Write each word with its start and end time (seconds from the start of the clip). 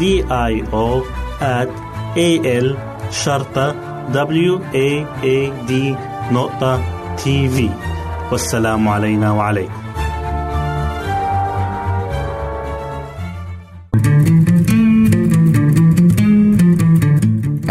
D 0.00 0.02
I 0.30 0.52
O 0.72 1.02
at 1.40 1.68
A 2.16 2.30
L 2.66 2.68
شرطة 3.10 3.66
W 4.12 4.52
A 4.74 4.88
A 5.22 5.38
D 5.68 5.72
نقطة 6.32 6.82
تي 7.16 7.48
في 7.48 7.70
والسلام 8.32 8.88
علينا 8.88 9.32
وعليكم 9.32 9.72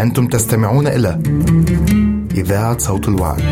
أنتم 0.00 0.26
تستمعون 0.26 0.86
إلى 0.86 1.22
إذاعة 2.34 2.78
صوت 2.78 3.08
الوعد. 3.08 3.42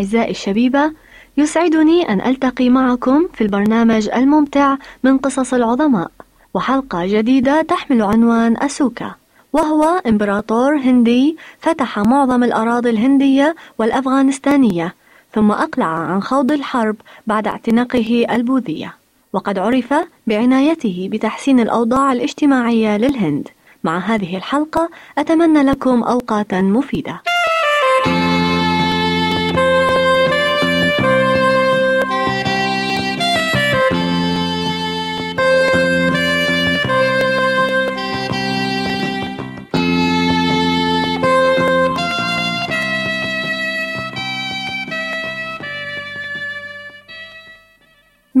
وأعزائي 0.00 0.30
الشبيبة 0.30 0.92
يسعدني 1.36 2.08
أن 2.08 2.20
ألتقي 2.20 2.68
معكم 2.68 3.28
في 3.34 3.40
البرنامج 3.40 4.08
الممتع 4.08 4.76
من 5.04 5.18
قصص 5.18 5.54
العظماء 5.54 6.10
وحلقة 6.54 7.06
جديدة 7.06 7.62
تحمل 7.62 8.02
عنوان 8.02 8.56
أسوكا 8.62 9.14
وهو 9.52 10.02
إمبراطور 10.06 10.76
هندي 10.76 11.36
فتح 11.60 11.98
معظم 11.98 12.44
الأراضي 12.44 12.90
الهندية 12.90 13.54
والأفغانستانية 13.78 14.94
ثم 15.34 15.50
أقلع 15.50 15.86
عن 15.86 16.22
خوض 16.22 16.52
الحرب 16.52 16.96
بعد 17.26 17.46
اعتناقه 17.46 18.26
البوذية 18.30 18.94
وقد 19.32 19.58
عرف 19.58 19.94
بعنايته 20.26 21.08
بتحسين 21.12 21.60
الأوضاع 21.60 22.12
الاجتماعية 22.12 22.96
للهند. 22.96 23.48
مع 23.84 23.98
هذه 23.98 24.36
الحلقة 24.36 24.88
أتمنى 25.18 25.62
لكم 25.62 26.02
أوقاتا 26.02 26.60
مفيدة. 26.60 27.20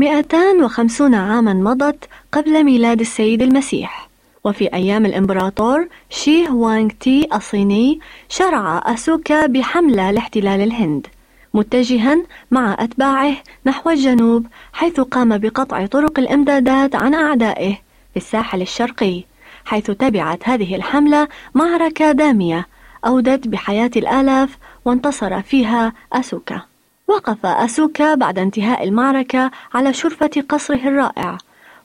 مئتان 0.00 0.64
وخمسون 0.64 1.14
عاما 1.14 1.52
مضت 1.52 2.08
قبل 2.32 2.64
ميلاد 2.64 3.00
السيد 3.00 3.42
المسيح. 3.42 4.08
وفي 4.44 4.74
أيام 4.74 5.06
الإمبراطور 5.06 5.88
شي 6.10 6.48
هوانغ 6.48 6.90
تي 7.00 7.28
الصيني 7.34 8.00
شرع 8.28 8.82
أسوكا 8.94 9.46
بحملة 9.46 10.10
لاحتلال 10.10 10.60
الهند 10.60 11.06
متجها 11.54 12.16
مع 12.50 12.76
أتباعه 12.78 13.36
نحو 13.66 13.90
الجنوب 13.90 14.46
حيث 14.72 15.00
قام 15.00 15.38
بقطع 15.38 15.86
طرق 15.86 16.18
الإمدادات 16.18 16.94
عن 16.94 17.14
أعدائه 17.14 17.74
في 18.10 18.16
الساحل 18.16 18.62
الشرقي 18.62 19.24
حيث 19.64 19.90
تبعت 19.90 20.48
هذه 20.48 20.76
الحملة 20.76 21.28
معركة 21.54 22.12
دامية 22.12 22.66
أودت 23.06 23.48
بحياة 23.48 23.90
الآلاف 23.96 24.58
وانتصر 24.84 25.42
فيها 25.42 25.92
أسوكا 26.12 26.69
وقف 27.10 27.46
أسوكا 27.46 28.14
بعد 28.14 28.38
انتهاء 28.38 28.84
المعركة 28.84 29.50
على 29.74 29.92
شرفة 29.92 30.30
قصره 30.48 30.88
الرائع 30.88 31.38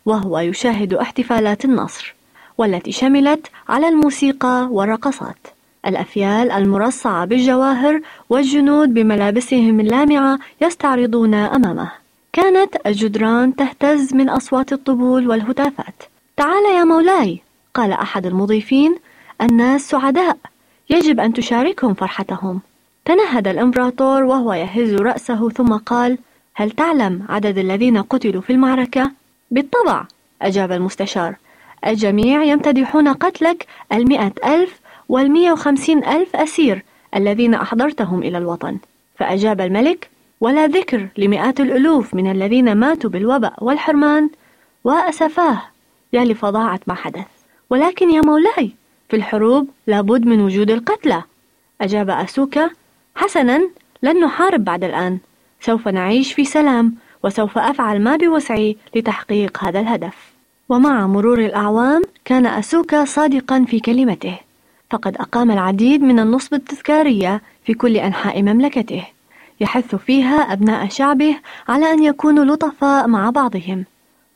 وهو 0.05 0.39
يشاهد 0.39 0.93
احتفالات 0.93 1.65
النصر 1.65 2.15
والتي 2.57 2.91
شملت 2.91 3.47
على 3.69 3.87
الموسيقى 3.87 4.67
والرقصات 4.71 5.37
الأفيال 5.85 6.51
المرصعة 6.51 7.25
بالجواهر 7.25 8.01
والجنود 8.29 8.93
بملابسهم 8.93 9.79
اللامعة 9.79 10.39
يستعرضون 10.61 11.33
أمامه. 11.33 11.91
كانت 12.33 12.75
الجدران 12.85 13.55
تهتز 13.55 14.13
من 14.13 14.29
أصوات 14.29 14.73
الطبول 14.73 15.27
والهتافات. 15.29 16.03
تعال 16.37 16.65
يا 16.77 16.83
مولاي! 16.83 17.41
قال 17.73 17.91
أحد 17.91 18.25
المضيفين. 18.25 18.95
الناس 19.41 19.89
سعداء. 19.89 20.37
يجب 20.89 21.19
أن 21.19 21.33
تشاركهم 21.33 21.93
فرحتهم. 21.93 22.61
تنهد 23.05 23.47
الإمبراطور 23.47 24.23
وهو 24.23 24.53
يهز 24.53 24.93
رأسه 24.93 25.49
ثم 25.49 25.77
قال 25.77 26.17
هل 26.55 26.71
تعلم 26.71 27.25
عدد 27.29 27.57
الذين 27.57 28.01
قتلوا 28.01 28.41
في 28.41 28.53
المعركة؟ 28.53 29.11
بالطبع. 29.51 30.05
أجاب 30.41 30.71
المستشار. 30.71 31.35
الجميع 31.87 32.43
يمتدحون 32.43 33.07
قتلك 33.07 33.67
المئة 33.93 34.31
ألف 34.45 34.79
والمئة 35.09 35.51
وخمسين 35.51 36.05
ألف 36.05 36.35
أسير 36.35 36.83
الذين 37.15 37.53
أحضرتهم 37.53 38.23
إلى 38.23 38.37
الوطن. 38.37 38.77
فأجاب 39.17 39.61
الملك 39.61 40.09
ولا 40.41 40.67
ذكر 40.67 41.07
لمئات 41.17 41.59
الألوف 41.59 42.13
من 42.13 42.31
الذين 42.31 42.75
ماتوا 42.75 43.09
بالوباء 43.09 43.63
والحرمان. 43.63 44.29
وأسفاه. 44.83 45.61
يا 46.13 46.25
لفظاعة 46.25 46.79
ما 46.87 46.93
حدث. 46.93 47.27
ولكن 47.69 48.09
يا 48.09 48.21
مولاي 48.21 48.71
في 49.09 49.15
الحروب 49.15 49.69
لابد 49.87 50.25
من 50.25 50.41
وجود 50.41 50.71
القتلى. 50.71 51.23
أجاب 51.81 52.09
أسوكا 52.09 52.69
حسنا 53.15 53.69
لن 54.03 54.23
نحارب 54.25 54.63
بعد 54.63 54.83
الآن. 54.83 55.17
سوف 55.61 55.87
نعيش 55.87 56.33
في 56.33 56.45
سلام 56.45 56.95
وسوف 57.23 57.57
أفعل 57.57 58.01
ما 58.01 58.15
بوسعي 58.15 58.77
لتحقيق 58.95 59.63
هذا 59.63 59.79
الهدف. 59.79 60.33
ومع 60.69 61.07
مرور 61.07 61.39
الأعوام 61.39 62.01
كان 62.25 62.45
أسوكا 62.45 63.05
صادقا 63.05 63.65
في 63.67 63.79
كلمته. 63.79 64.37
فقد 64.91 65.15
أقام 65.17 65.51
العديد 65.51 66.01
من 66.01 66.19
النصب 66.19 66.53
التذكارية 66.53 67.41
في 67.65 67.73
كل 67.73 67.97
أنحاء 67.97 68.41
مملكته 68.41 69.03
يحث 69.59 69.95
فيها 69.95 70.53
أبناء 70.53 70.89
شعبه 70.89 71.35
على 71.67 71.91
أن 71.91 72.03
يكونوا 72.03 72.45
لطفاء 72.45 73.07
مع 73.07 73.29
بعضهم. 73.29 73.85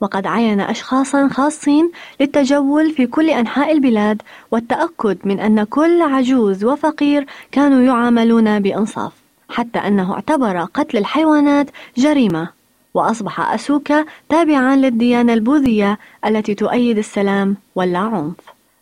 وقد 0.02 0.28
عين 0.28 0.62
أشخاصا 0.62 1.28
خاصين 1.28 1.92
للتجول 2.20 2.92
في 2.92 3.08
كل 3.08 3.30
أنحاء 3.30 3.72
البلاد 3.72 4.22
والتأكد 4.52 5.18
من 5.24 5.40
أن 5.40 5.64
كل 5.64 6.02
عجوز 6.02 6.64
وفقير 6.64 7.26
كانوا 7.52 7.82
يعاملون 7.82 8.60
بإنصاف 8.60 9.12
حتى 9.50 9.80
أنه 9.80 10.14
اعتبر 10.14 10.64
قتل 10.64 10.98
الحيوانات 10.98 11.70
جريمة 11.98 12.50
وأصبح 12.94 13.40
أسوكا 13.54 14.06
تابعا 14.30 14.76
للديانة 14.76 15.34
البوذية 15.34 15.98
التي 16.26 16.54
تؤيد 16.56 16.98
السلام 16.98 17.58
واللا 17.76 18.00
عنف 18.00 18.36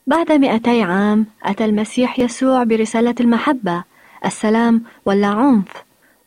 بعد 0.08 0.31
مئتي 0.31 0.84
عام 0.84 1.25
أتى 1.44 1.66
المسيح 1.66 2.19
يسوع 2.19 2.64
برسالة 2.64 3.16
المحبة 3.19 3.84
السلام 4.25 4.84
واللا 5.06 5.28
عنف 5.28 5.68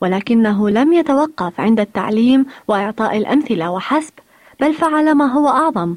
ولكنه 0.00 0.70
لم 0.70 0.92
يتوقف 0.92 1.60
عند 1.60 1.80
التعليم 1.80 2.46
وإعطاء 2.68 3.16
الأمثلة 3.16 3.70
وحسب 3.70 4.12
بل 4.60 4.74
فعل 4.74 5.14
ما 5.14 5.32
هو 5.32 5.48
أعظم. 5.48 5.94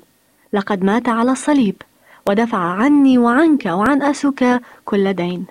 لقد 0.54 0.83
مات 0.83 1.10
على 1.10 1.31
الصليب 1.31 1.75
ودفع 2.30 2.57
عني 2.57 3.18
وعنك 3.18 3.65
وعن 3.65 4.01
أسك 4.01 4.62
كل 4.86 5.13
دين. 5.13 5.45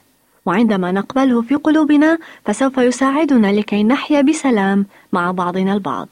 وعندما 0.46 0.92
نقبله 0.92 1.42
في 1.42 1.54
قلوبنا 1.54 2.18
فسوف 2.44 2.78
يساعدنا 2.78 3.52
لكي 3.52 3.84
نحيا 3.84 4.20
بسلام 4.20 4.86
مع 5.12 5.30
بعضنا 5.30 5.72
البعض. 5.72 6.08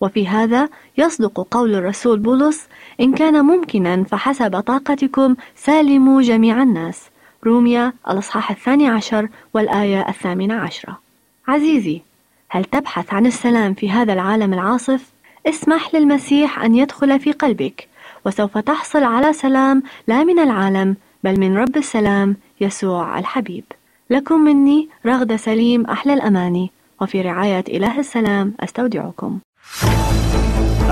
وفي 0.00 0.28
هذا 0.28 0.68
يصدق 0.98 1.46
قول 1.50 1.74
الرسول 1.74 2.18
بولس 2.18 2.66
إن 3.00 3.12
كان 3.12 3.44
ممكنا 3.44 4.04
فحسب 4.04 4.60
طاقتكم 4.60 5.36
سالموا 5.56 6.22
جميع 6.22 6.62
الناس. 6.62 7.02
روميا 7.44 7.92
الأصحاح 8.10 8.50
الثاني 8.50 8.88
عشر 8.88 9.28
والآية 9.54 10.08
الثامنة 10.08 10.54
عشرة. 10.54 10.98
عزيزي 11.48 12.00
هل 12.48 12.64
تبحث 12.64 13.14
عن 13.14 13.26
السلام 13.26 13.74
في 13.74 13.90
هذا 13.90 14.12
العالم 14.12 14.54
العاصف؟ 14.54 15.13
اسمح 15.46 15.94
للمسيح 15.94 16.58
أن 16.58 16.74
يدخل 16.74 17.20
في 17.20 17.32
قلبك 17.32 17.88
وسوف 18.26 18.58
تحصل 18.58 19.04
على 19.04 19.32
سلام 19.32 19.82
لا 20.08 20.24
من 20.24 20.38
العالم 20.38 20.96
بل 21.24 21.40
من 21.40 21.56
رب 21.56 21.76
السلام 21.76 22.36
يسوع 22.60 23.18
الحبيب. 23.18 23.64
لكم 24.10 24.40
مني 24.40 24.88
رغد 25.06 25.36
سليم 25.36 25.86
أحلى 25.86 26.14
الأماني 26.14 26.70
وفي 27.00 27.22
رعاية 27.22 27.64
إله 27.68 27.98
السلام 28.00 28.54
أستودعكم. 28.60 29.38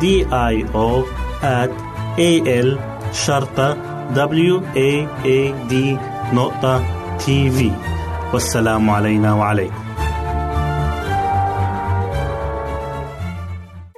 D 0.00 0.24
I 0.32 0.54
O 0.74 1.04
at 1.42 1.70
A 2.18 2.30
L 2.66 2.70
شرطة 3.12 3.68
W 4.14 4.54
A 4.74 4.90
A 5.24 5.38
D 5.70 5.74
نقطة 6.34 6.84
تي 7.18 7.50
في 7.50 7.70
والسلام 8.32 8.90
علينا 8.90 9.34
وعليكم. 9.34 9.74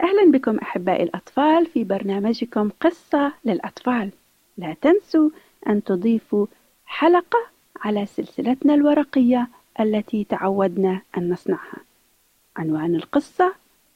أهلا 0.03 0.31
بكم 0.33 0.59
أحبائي 0.59 1.03
الأطفال 1.03 1.67
في 1.67 1.85
برنامجكم 1.85 2.71
قصة 2.81 3.33
للأطفال. 3.45 4.11
لا 4.59 4.77
تنسوا 4.83 5.31
أن 5.69 5.85
تضيفوا 5.85 6.47
حلقة 6.87 7.39
على 7.81 8.07
سلسلتنا 8.07 8.75
الورقية 8.75 9.49
التي 9.81 10.25
تعودنا 10.25 11.01
أن 11.19 11.33
نصنعها. 11.33 11.79
عنوان 12.57 12.95
القصة 12.95 13.55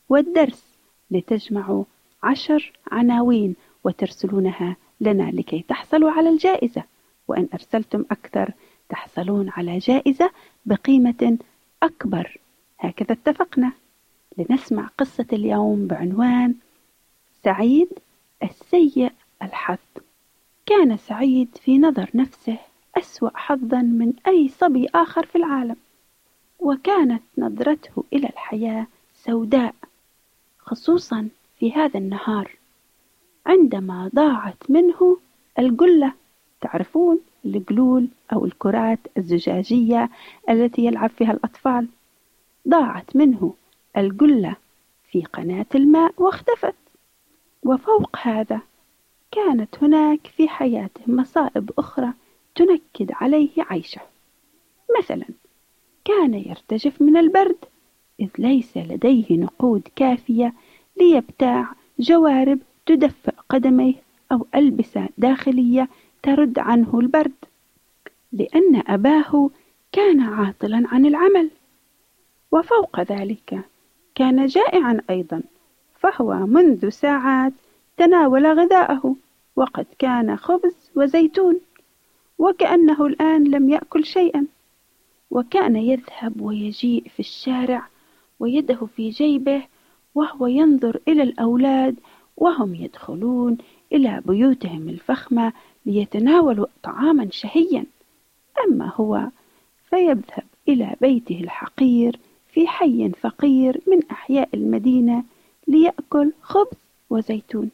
والدرس 0.08 0.64
لتجمعوا 1.10 1.84
عشر 2.23 2.73
عناوين 2.90 3.56
وترسلونها 3.85 4.76
لنا 5.00 5.30
لكي 5.30 5.64
تحصلوا 5.68 6.11
على 6.11 6.28
الجائزة. 6.28 6.82
وإن 7.28 7.49
أرسلتم 7.54 8.04
أكثر 8.11 8.52
تحصلون 8.88 9.50
على 9.50 9.78
جائزة 9.78 10.30
بقيمة 10.66 11.38
أكبر. 11.82 12.38
هكذا 12.78 13.12
اتفقنا. 13.12 13.73
لنسمع 14.38 14.90
قصة 14.99 15.26
اليوم 15.32 15.87
بعنوان 15.87 16.54
سعيد 17.44 17.88
السيء 18.42 19.12
الحظ. 19.42 19.78
كان 20.66 20.96
سعيد 20.96 21.49
في 21.62 21.78
نظر 21.78 22.11
نفسه 22.14 22.58
أسوأ 22.99 23.30
حظا 23.35 23.82
من 23.82 24.12
أي 24.26 24.49
صبي 24.49 24.87
آخر 24.94 25.26
في 25.26 25.38
العالم. 25.38 25.76
وكانت 26.58 27.23
نظرته 27.38 28.04
إلى 28.12 28.28
الحياة 28.28 28.87
سوداء 29.14 29.75
خصوصا 30.58 31.28
في 31.58 31.72
هذا 31.72 31.98
النهار. 31.98 32.56
عندما 33.46 34.10
ضاعت 34.14 34.70
منه 34.70 35.18
الجلة 35.58 36.12
تعرفون 36.60 37.20
الجلول 37.44 38.08
أو 38.32 38.44
الكرات 38.44 38.98
الزجاجية 39.18 40.10
التي 40.50 40.84
يلعب 40.84 41.10
فيها 41.10 41.32
الأطفال؟ 41.32 41.88
ضاعت 42.68 43.16
منه 43.16 43.54
الجلة 43.96 44.56
في 45.10 45.22
قناة 45.22 45.66
الماء 45.75 46.12
واختفت. 46.16 46.75
وفوق 47.64 48.16
هذا 48.22 48.60
كانت 49.30 49.84
هناك 49.84 50.26
في 50.26 50.48
حياته 50.48 51.00
مصائب 51.06 51.70
أخرى 51.78 52.12
تنكد 52.54 53.12
عليه 53.12 53.50
عيشه. 53.58 54.00
مثلا 54.98 55.26
كان 56.04 56.34
يرتجف 56.34 57.02
من 57.02 57.16
البرد 57.16 57.56
إذ 58.20 58.28
ليس 58.38 58.76
لديه 58.76 59.26
نقود 59.30 59.88
كافية 59.96 60.52
ليبتاع 60.96 61.72
جوارب 61.98 62.58
تدفئ 62.86 63.32
قدميه 63.48 63.94
أو 64.32 64.46
ألبسة 64.54 65.08
داخلية 65.18 65.88
ترد 66.22 66.58
عنه 66.58 67.00
البرد 67.00 67.32
لأن 68.32 68.82
أباه 68.86 69.50
كان 69.92 70.20
عاطلا 70.20 70.82
عن 70.86 71.06
العمل. 71.06 71.50
وفوق 72.52 73.00
ذلك 73.00 73.60
كان 74.14 74.46
جائعا 74.46 75.00
أيضا 75.10 75.42
فهو 75.98 76.34
منذ 76.34 76.88
ساعات 76.88 77.52
تناول 77.96 78.46
غذاءه 78.46 79.16
وقد 79.56 79.86
كان 79.98 80.36
خبز 80.36 80.90
وزيتون 80.94 81.60
وكأنه 82.38 83.06
الآن 83.06 83.44
لم 83.44 83.68
يأكل 83.68 84.04
شيئا. 84.04 84.46
وكان 85.30 85.76
يذهب 85.76 86.40
ويجيء 86.40 87.08
في 87.08 87.20
الشارع 87.20 87.86
ويده 88.40 88.86
في 88.96 89.10
جيبه 89.10 89.62
وهو 90.16 90.46
ينظر 90.46 91.00
إلى 91.08 91.23
الأولاد 91.23 91.96
وهم 92.37 92.75
يدخلون 92.75 93.58
إلى 93.92 94.23
بيوتهم 94.26 94.88
الفخمة 94.88 95.52
ليتناولوا 95.87 96.66
طعاما 96.82 97.28
شهيا. 97.30 97.85
أما 98.64 98.92
هو 98.94 99.28
فيذهب 99.90 100.44
إلى 100.68 100.96
بيته 101.00 101.40
الحقير 101.40 102.18
في 102.52 102.66
حي 102.66 103.11
فقير 103.20 103.80
من 103.87 104.00
أحياء 104.11 104.49
المدينة 104.54 105.25
ليأكل 105.68 106.32
خبز 106.42 106.76
وزيتون. 107.11 107.70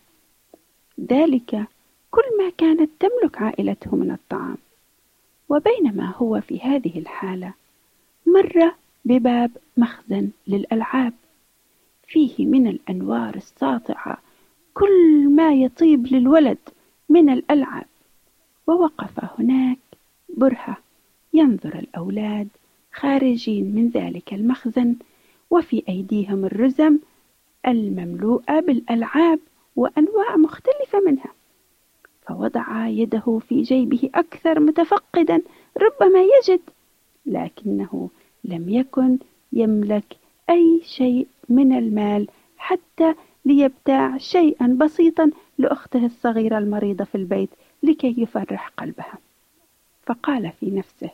ذلك 1.00 1.66
كل 2.10 2.22
ما 2.38 2.50
كانت 2.58 2.90
تملك 3.00 3.42
عائلته 3.42 3.96
من 3.96 4.10
الطعام. 4.10 4.56
وبينما 5.48 6.14
هو 6.16 6.40
في 6.40 6.60
هذه 6.60 6.98
الحالة 6.98 7.54
مر 8.26 8.72
بباب 9.04 9.50
مخزن 9.76 10.30
للألعاب. 10.46 11.12
فيه 12.06 12.46
من 12.46 12.66
الأنوار 12.66 13.34
الساطعة 13.34 14.18
كل 14.74 15.28
ما 15.28 15.52
يطيب 15.52 16.06
للولد 16.06 16.58
من 17.08 17.30
الألعاب. 17.30 17.86
ووقف 18.66 19.40
هناك 19.40 19.78
برهة 20.36 20.76
ينظر 21.34 21.78
الأولاد 21.78 22.48
خارجين 22.92 23.74
من 23.74 23.88
ذلك 23.88 24.34
المخزن 24.34 24.96
وفي 25.50 25.82
أيديهم 25.88 26.44
الرزم 26.44 26.98
المملوءة 27.66 28.60
بالألعاب 28.60 29.38
وأنواع 29.76 30.36
مختلفة 30.36 31.00
منها. 31.06 31.32
فوضع 32.28 32.86
يده 32.88 33.40
في 33.48 33.62
جيبه 33.62 34.10
أكثر 34.14 34.60
متفقدا 34.60 35.42
ربما 35.76 36.22
يجد 36.22 36.60
لكنه 37.26 38.10
لم 38.44 38.68
يكن 38.68 39.18
يملك 39.52 40.16
أي 40.50 40.80
شيء 40.84 41.26
من 41.48 41.72
المال 41.72 42.28
حتى 42.56 43.14
ليبتاع 43.44 44.18
شيئا 44.18 44.66
بسيطا 44.66 45.30
لأخته 45.58 46.06
الصغيرة 46.06 46.58
المريضة 46.58 47.04
في 47.04 47.14
البيت 47.14 47.50
لكي 47.82 48.14
يفرح 48.18 48.68
قلبها. 48.68 49.18
فقال 50.06 50.52
في 50.60 50.70
نفسه 50.70 51.10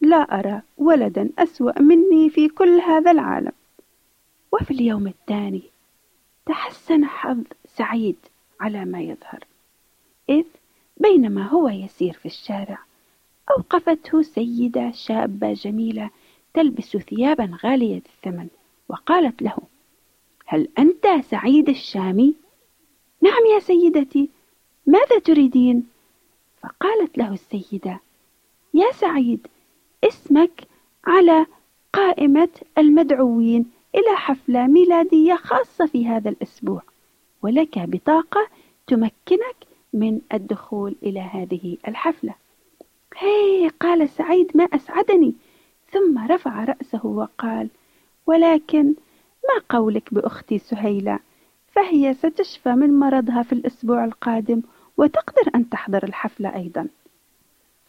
لا 0.00 0.16
أرى 0.16 0.62
ولدا 0.78 1.30
أسوأ 1.38 1.82
مني 1.82 2.30
في 2.30 2.48
كل 2.48 2.80
هذا 2.80 3.10
العالم. 3.10 3.52
وفي 4.52 4.70
اليوم 4.70 5.06
الثاني 5.06 5.62
تحسن 6.46 7.04
حظ 7.04 7.42
سعيد 7.66 8.16
على 8.60 8.84
ما 8.84 9.00
يظهر 9.00 9.44
إذ 10.28 10.44
بينما 10.96 11.48
هو 11.48 11.68
يسير 11.68 12.12
في 12.12 12.26
الشارع 12.26 12.78
أوقفته 13.50 14.22
سيدة 14.22 14.90
شابة 14.90 15.52
جميلة 15.52 16.10
تلبس 16.56 16.96
ثيابا 16.96 17.58
غالية 17.64 18.02
الثمن 18.06 18.48
وقالت 18.88 19.42
له 19.42 19.56
هل 20.46 20.68
أنت 20.78 21.06
سعيد 21.30 21.68
الشامي؟ 21.68 22.34
نعم 23.20 23.46
يا 23.54 23.58
سيدتي 23.58 24.28
ماذا 24.86 25.18
تريدين؟ 25.18 25.86
فقالت 26.62 27.18
له 27.18 27.32
السيدة 27.32 28.00
يا 28.74 28.92
سعيد 28.92 29.46
اسمك 30.04 30.66
على 31.04 31.46
قائمة 31.92 32.48
المدعوين 32.78 33.66
إلى 33.94 34.16
حفلة 34.16 34.66
ميلادية 34.66 35.34
خاصة 35.34 35.86
في 35.86 36.06
هذا 36.06 36.30
الأسبوع 36.30 36.82
ولك 37.42 37.78
بطاقة 37.78 38.48
تمكنك 38.86 39.56
من 39.92 40.20
الدخول 40.32 40.94
إلى 41.02 41.20
هذه 41.20 41.76
الحفلة 41.88 42.34
هي 43.16 43.68
قال 43.80 44.08
سعيد 44.08 44.56
ما 44.56 44.64
أسعدني 44.64 45.34
ثم 45.90 46.26
رفع 46.32 46.64
رأسه 46.64 47.06
وقال 47.06 47.68
ولكن 48.26 48.94
ما 49.48 49.62
قولك 49.68 50.14
بأختي 50.14 50.58
سهيلة؟ 50.58 51.18
فهي 51.72 52.14
ستشفى 52.14 52.74
من 52.74 52.98
مرضها 52.98 53.42
في 53.42 53.52
الأسبوع 53.52 54.04
القادم 54.04 54.62
وتقدر 54.96 55.50
أن 55.54 55.68
تحضر 55.68 56.04
الحفلة 56.04 56.54
أيضا. 56.54 56.88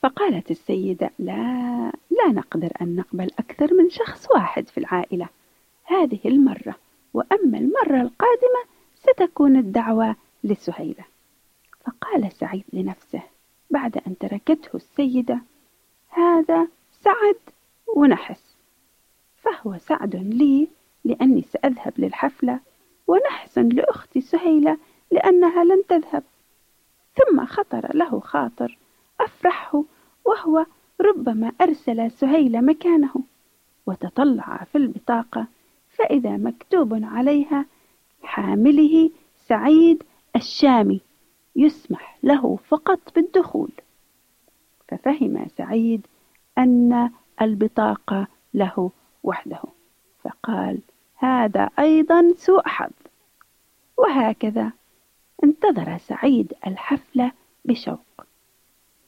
فقالت 0.01 0.51
السيدة 0.51 1.11
لا 1.19 1.91
لا 2.11 2.27
نقدر 2.27 2.71
أن 2.81 2.95
نقبل 2.95 3.31
أكثر 3.39 3.73
من 3.73 3.89
شخص 3.89 4.31
واحد 4.31 4.67
في 4.67 4.77
العائلة. 4.77 5.29
هذه 5.83 6.19
المرة 6.25 6.75
وأما 7.13 7.57
المرة 7.57 8.01
القادمة 8.01 8.63
ستكون 8.95 9.55
الدعوة 9.55 10.15
لسهيلة. 10.43 11.03
فقال 11.85 12.31
سعيد 12.31 12.63
لنفسه 12.73 13.21
بعد 13.69 13.97
أن 14.07 14.17
تركته 14.17 14.75
السيدة 14.75 15.39
هذا 16.09 16.67
سعد 17.01 17.35
ونحس. 17.95 18.57
فهو 19.37 19.77
سعد 19.77 20.15
لي 20.15 20.67
لأني 21.03 21.41
سأذهب 21.41 21.93
للحفلة 21.97 22.59
ونحزن 23.07 23.67
لأختي 23.69 24.21
سهيلة 24.21 24.77
لأنها 25.11 25.63
لن 25.63 25.83
تذهب. 25.89 26.23
ثم 27.15 27.45
خطر 27.45 27.95
له 27.95 28.19
خاطر 28.19 28.77
أفرحه 29.19 29.83
وهو 30.25 30.65
ربما 31.01 31.51
أرسل 31.61 32.11
سهيل 32.11 32.65
مكانه 32.65 33.13
وتطلع 33.85 34.63
في 34.71 34.77
البطاقة 34.77 35.47
فإذا 35.89 36.37
مكتوب 36.37 37.03
عليها 37.03 37.65
حامله 38.23 39.11
سعيد 39.35 40.03
الشامي 40.35 41.01
يسمح 41.55 42.17
له 42.23 42.55
فقط 42.55 43.15
بالدخول. 43.15 43.71
ففهم 44.87 45.47
سعيد 45.47 46.07
أن 46.57 47.09
البطاقة 47.41 48.27
له 48.53 48.91
وحده. 49.23 49.61
فقال 50.23 50.79
هذا 51.15 51.69
أيضا 51.79 52.33
سوء 52.37 52.67
حظ. 52.67 52.91
وهكذا 53.97 54.71
انتظر 55.43 55.97
سعيد 55.97 56.53
الحفلة 56.67 57.31
بشوق. 57.65 58.25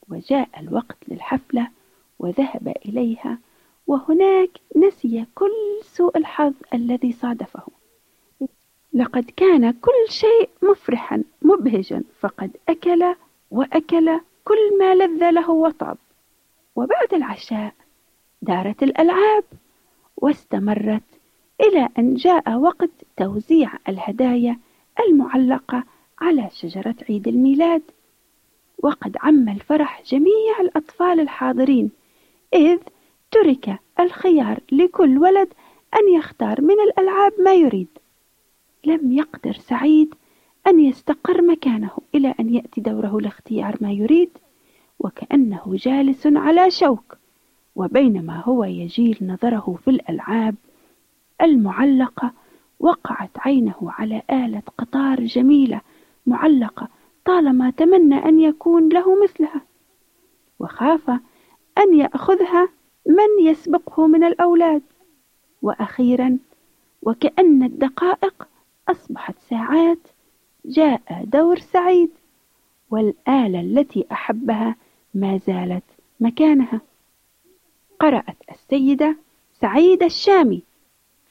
وجاء 0.08 0.48
الوقت 0.60 0.96
للحفلة 1.08 1.68
وذهب 2.18 2.76
إليها 2.86 3.38
وهناك 3.86 4.50
نسي 4.76 5.26
كل 5.34 5.80
سوء 5.82 6.18
الحظ 6.18 6.54
الذي 6.74 7.12
صادفه. 7.12 7.62
لقد 8.94 9.24
كان 9.36 9.70
كل 9.70 10.08
شيء 10.08 10.50
مفرحا 10.62 11.24
مبهجا 11.42 12.04
فقد 12.20 12.56
أكل 12.68 13.14
وأكل 13.50 14.20
كل 14.44 14.78
ما 14.78 14.94
لذ 14.94 15.30
له 15.30 15.50
وطاب. 15.50 15.96
وبعد 16.76 17.14
العشاء 17.14 17.74
دارت 18.42 18.82
الألعاب 18.82 19.44
واستمرت 20.16 21.02
إلى 21.60 21.88
أن 21.98 22.14
جاء 22.14 22.54
وقت 22.54 22.90
توزيع 23.16 23.72
الهدايا 23.88 24.58
المعلقة 25.08 25.84
على 26.20 26.48
شجرة 26.52 26.94
عيد 27.08 27.28
الميلاد. 27.28 27.82
وقد 28.82 29.16
عم 29.20 29.48
الفرح 29.48 30.02
جميع 30.06 30.60
الأطفال 30.60 31.20
الحاضرين 31.20 31.90
إذ 32.54 32.78
ترك 33.30 33.78
الخيار 34.00 34.60
لكل 34.72 35.18
ولد 35.18 35.48
أن 35.94 36.14
يختار 36.14 36.60
من 36.60 36.80
الألعاب 36.80 37.32
ما 37.38 37.54
يريد. 37.54 37.98
لم 38.84 39.12
يقدر 39.12 39.52
سعيد 39.52 40.14
أن 40.66 40.80
يستقر 40.80 41.42
مكانه 41.42 41.90
إلى 42.14 42.34
أن 42.40 42.54
يأتي 42.54 42.80
دوره 42.80 43.20
لاختيار 43.20 43.76
ما 43.80 43.92
يريد 43.92 44.30
وكأنه 44.98 45.62
جالس 45.66 46.26
على 46.26 46.70
شوك. 46.70 47.19
وبينما 47.80 48.40
هو 48.40 48.64
يجيل 48.64 49.18
نظره 49.22 49.78
في 49.84 49.90
الألعاب 49.90 50.54
المعلقة 51.42 52.32
وقعت 52.80 53.30
عينه 53.36 53.74
على 53.82 54.22
آلة 54.30 54.62
قطار 54.78 55.24
جميلة 55.24 55.80
معلقة 56.26 56.88
طالما 57.24 57.70
تمنى 57.70 58.14
أن 58.14 58.40
يكون 58.40 58.88
له 58.88 59.22
مثلها 59.22 59.60
وخاف 60.58 61.10
أن 61.78 61.94
يأخذها 61.98 62.68
من 63.06 63.46
يسبقه 63.46 64.06
من 64.06 64.24
الأولاد. 64.24 64.82
وأخيرا 65.62 66.38
وكأن 67.02 67.62
الدقائق 67.62 68.48
أصبحت 68.88 69.34
ساعات 69.38 69.98
جاء 70.64 71.24
دور 71.24 71.58
سعيد 71.58 72.10
والآلة 72.90 73.60
التي 73.60 74.06
أحبها 74.12 74.76
ما 75.14 75.36
زالت 75.46 75.84
مكانها. 76.20 76.80
قرأت 78.00 78.36
السيدة 78.50 79.16
سعيد 79.60 80.02
الشامي 80.02 80.62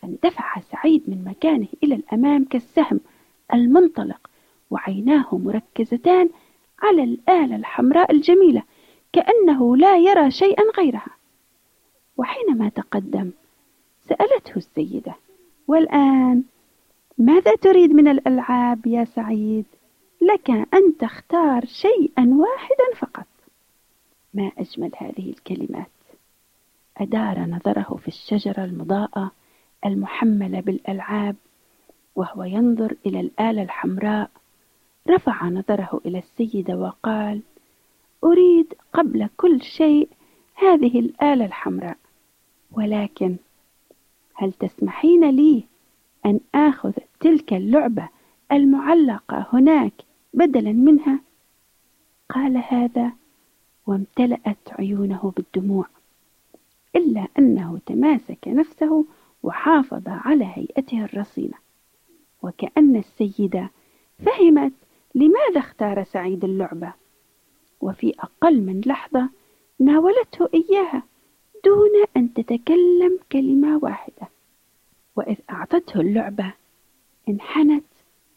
فاندفع 0.01 0.59
سعيد 0.71 1.03
من 1.07 1.23
مكانه 1.23 1.67
إلى 1.83 1.95
الأمام 1.95 2.45
كالسهم 2.45 2.99
المنطلق 3.53 4.29
وعيناه 4.71 5.37
مركزتان 5.37 6.29
على 6.81 7.03
الآلة 7.03 7.55
الحمراء 7.55 8.11
الجميلة 8.11 8.63
كأنه 9.13 9.77
لا 9.77 9.97
يرى 9.97 10.31
شيئا 10.31 10.63
غيرها. 10.77 11.15
وحينما 12.17 12.69
تقدم 12.69 13.31
سألته 14.09 14.57
السيدة 14.57 15.15
والآن 15.67 16.43
ماذا 17.17 17.55
تريد 17.55 17.91
من 17.91 18.07
الألعاب 18.07 18.87
يا 18.87 19.05
سعيد؟ 19.05 19.65
لك 20.21 20.49
أن 20.49 20.97
تختار 20.99 21.65
شيئا 21.65 22.37
واحدا 22.37 22.99
فقط. 22.99 23.27
ما 24.33 24.51
أجمل 24.57 24.91
هذه 24.97 25.29
الكلمات. 25.29 25.89
أدار 26.99 27.39
نظره 27.39 27.99
في 28.01 28.07
الشجرة 28.07 28.63
المضاءة 28.63 29.31
المحملة 29.85 30.59
بالألعاب 30.59 31.35
وهو 32.15 32.43
ينظر 32.43 32.95
إلى 33.05 33.19
الآلة 33.19 33.61
الحمراء. 33.61 34.31
رفع 35.09 35.49
نظره 35.49 36.01
إلى 36.05 36.17
السيدة 36.17 36.77
وقال 36.77 37.41
أريد 38.23 38.73
قبل 38.93 39.29
كل 39.37 39.61
شيء 39.61 40.09
هذه 40.55 40.99
الآلة 40.99 41.45
الحمراء 41.45 41.97
ولكن 42.71 43.35
هل 44.35 44.53
تسمحين 44.53 45.29
لي 45.29 45.63
أن 46.25 46.39
آخذ 46.55 46.93
تلك 47.19 47.53
اللعبة 47.53 48.09
المعلقة 48.51 49.47
هناك 49.53 49.93
بدلا 50.33 50.71
منها؟ 50.71 51.19
قال 52.29 52.57
هذا 52.57 53.11
وامتلأت 53.87 54.69
عيونه 54.71 55.33
بالدموع. 55.37 55.85
إلا 56.95 57.27
أنه 57.39 57.79
تماسك 57.85 58.47
نفسه 58.47 59.05
وحافظ 59.43 60.03
على 60.07 60.45
هيئته 60.45 61.05
الرصينة. 61.05 61.57
وكأن 62.41 62.95
السيدة 62.95 63.69
فهمت 64.25 64.73
لماذا 65.15 65.59
اختار 65.59 66.03
سعيد 66.03 66.43
اللعبة. 66.43 66.93
وفي 67.81 68.13
أقل 68.19 68.61
من 68.61 68.81
لحظة 68.85 69.29
ناولته 69.79 70.49
إياها 70.53 71.03
دون 71.65 72.05
أن 72.17 72.33
تتكلم 72.33 73.19
كلمة 73.31 73.79
واحدة. 73.83 74.29
وإذ 75.15 75.37
أعطته 75.49 76.01
اللعبة 76.01 76.53
انحنت 77.29 77.85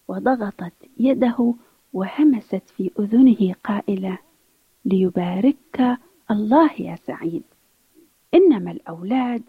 وضغطت 0.09 0.73
يده 1.01 1.55
وهمست 1.93 2.62
في 2.77 2.91
أذنه 2.99 3.55
قائلة 3.65 4.19
ليباركك 4.85 5.99
الله 6.31 6.73
يا 6.79 6.97
سعيد. 6.97 7.43
إنما 8.35 8.71
الأولاد 8.71 9.42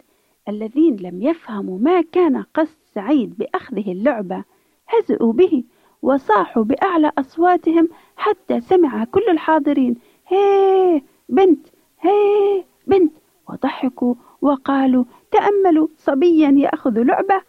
الذين 0.48 0.96
لم 0.96 1.22
يفهموا 1.22 1.78
ما 1.78 2.00
كان 2.00 2.42
قصد 2.42 2.76
سعيد 2.94 3.38
بأخذه 3.38 3.92
اللعبة 3.92 4.44
هزئوا 4.88 5.32
به 5.32 5.64
وصاحوا 6.02 6.64
بأعلى 6.64 7.12
أصواتهم 7.18 7.88
حتى 8.16 8.60
سمع 8.60 9.04
كل 9.04 9.28
الحاضرين 9.30 9.96
هي 10.26 11.02
بنت 11.28 11.66
هي 12.00 12.64
بنت. 12.86 13.12
وضحكوا 13.48 14.14
وقالوا 14.40 15.04
تأملوا 15.30 15.88
صبيا 15.96 16.50
يأخذ 16.50 17.02
لعبة. 17.02 17.42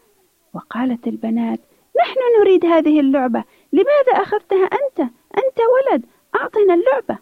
وقالت 0.53 1.07
البنات 1.07 1.59
نحن 2.01 2.19
نريد 2.41 2.65
هذه 2.65 2.99
اللعبة 2.99 3.43
لماذا 3.73 4.13
أخذتها 4.13 4.65
أنت؟ 4.65 4.99
أنت 5.37 5.59
ولد 5.75 6.05
أعطنا 6.35 6.73
اللعبة. 6.73 7.17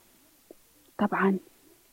طبعا 0.97 1.37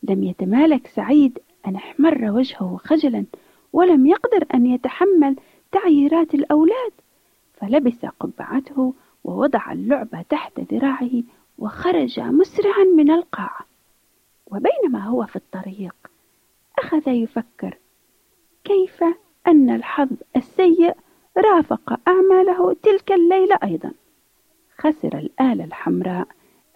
لم 0.03 0.25
يتمالك 0.25 0.87
سعيد 0.87 1.39
أن 1.67 1.77
احمر 1.77 2.31
وجهه 2.31 2.77
خجلا 2.85 3.25
ولم 3.73 4.07
يقدر 4.07 4.47
أن 4.55 4.67
يتحمل 4.67 5.37
تعييرات 5.73 6.35
الأولاد 6.35 6.93
فلبس 7.55 8.07
قبعته 8.21 8.95
ووضع 9.25 9.73
اللعبة 9.73 10.23
تحت 10.23 10.61
ذراعه 10.61 11.23
وخرج 11.59 12.21
مسرعا 12.21 12.85
من 12.97 13.11
القاعة 13.11 13.67
وبينما 14.47 15.05
هو 15.05 15.27
في 15.27 15.37
الطريق 15.37 15.95
أخذ 16.79 17.09
يفكر 17.09 17.79
كيف 18.65 19.05
أن 19.47 19.71
الحظ 19.71 20.09
السيء 20.37 20.95
رافق 21.39 22.01
أعماله 22.09 22.77
تلك 22.83 23.13
الليلة 23.13 23.59
أيضا. 23.65 23.93
خسر 24.79 25.19
الآلة 25.19 25.65
الحمراء 25.65 26.29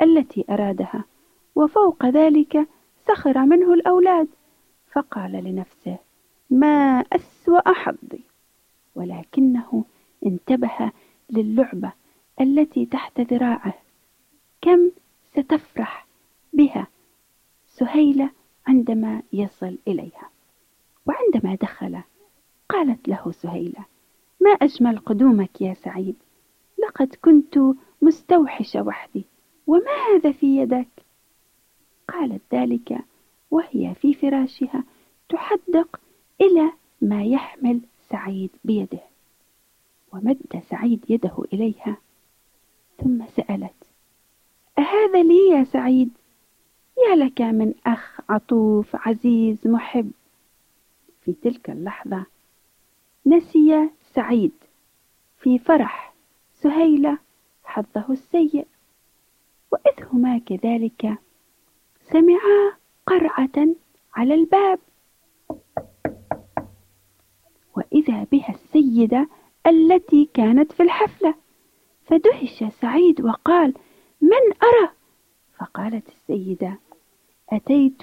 التي 0.02 0.44
أرادها 0.50 1.04
وفوق 1.54 2.06
ذلك 2.06 2.66
سخر 3.08 3.38
منه 3.38 3.74
الأولاد. 3.74 4.28
فقال 4.94 5.32
لنفسه 5.32 5.98
ما 6.50 7.04
أسوأ 7.12 7.72
حظي. 7.72 8.20
ولكنه 8.94 9.84
انتبه 10.26 10.92
للعبة 11.30 11.92
التي 12.40 12.86
تحت 12.86 13.20
ذراعه. 13.20 13.74
كم 14.60 14.90
ستفرح 15.32 16.06
بها 16.52 16.86
سهيلة 17.66 18.30
عندما 18.66 19.22
يصل 19.32 19.78
إليها. 19.88 20.30
وعندما 21.06 21.54
دخل 21.54 22.00
قالت 22.68 23.08
له 23.08 23.32
سهيلة 23.32 23.84
ما 24.40 24.50
أجمل 24.50 24.98
قدومك 24.98 25.60
يا 25.60 25.74
سعيد؟ 25.74 26.16
لقد 26.78 27.14
كنت 27.22 27.58
مستوحشة 28.02 28.82
وحدي 28.82 29.24
وما 29.66 29.92
هذا 30.14 30.32
في 30.32 30.56
يدك؟ 30.56 30.88
قالت 32.08 32.42
ذلك 32.54 33.04
وهي 33.50 33.94
في 33.94 34.14
فراشها 34.14 34.84
تحدق 35.28 36.00
إلى 36.40 36.72
ما 37.00 37.24
يحمل 37.24 37.80
سعيد 38.10 38.50
بيده. 38.64 39.00
ومد 40.12 40.62
سعيد 40.70 41.04
يده 41.08 41.44
إليها 41.52 41.96
ثم 43.02 43.26
سألت 43.26 43.74
أهذا 44.78 45.22
لي 45.22 45.48
يا 45.50 45.64
سعيد؟ 45.64 46.10
يا 47.08 47.16
لك 47.16 47.40
من 47.40 47.74
أخ 47.86 48.20
عطوف 48.28 48.96
عزيز 48.96 49.66
محب. 49.66 50.10
في 51.24 51.32
تلك 51.32 51.70
اللحظة 51.70 52.26
نسي 53.26 53.90
سعيد 54.14 54.52
في 55.38 55.58
فرح 55.58 56.14
سهيلة 56.52 57.18
حظه 57.64 58.06
السيء 58.10 58.66
وإذ 59.72 60.04
هما 60.12 60.38
كذلك 60.38 61.18
سمعا 62.12 62.72
قرعة 63.06 63.74
على 64.14 64.34
الباب. 64.34 64.78
وإذا 67.76 68.26
بها 68.32 68.50
السيدة 68.50 69.28
التي 69.66 70.28
كانت 70.34 70.72
في 70.72 70.82
الحفلة 70.82 71.34
فدهش 72.04 72.64
سعيد 72.80 73.20
وقال 73.20 73.74
من 74.20 74.52
أرى؟ 74.62 74.90
فقالت 75.58 76.08
السيدة 76.08 76.78
أتيت 77.52 78.02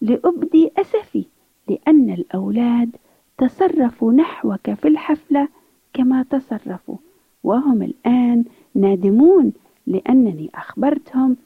لأبدي 0.00 0.70
أسفي 0.76 1.26
لأن 1.68 2.10
الأولاد 2.10 2.96
تصرفوا 3.38 4.12
نحوك 4.12 4.70
في 4.72 4.88
الحفلة 4.88 5.48
كما 5.94 6.22
تصرفوا 6.22 6.96
وهم 7.44 7.82
الآن 7.82 8.44
نادمون 8.74 9.52
لأنني 9.86 10.50
أخبرتهم 10.54 11.36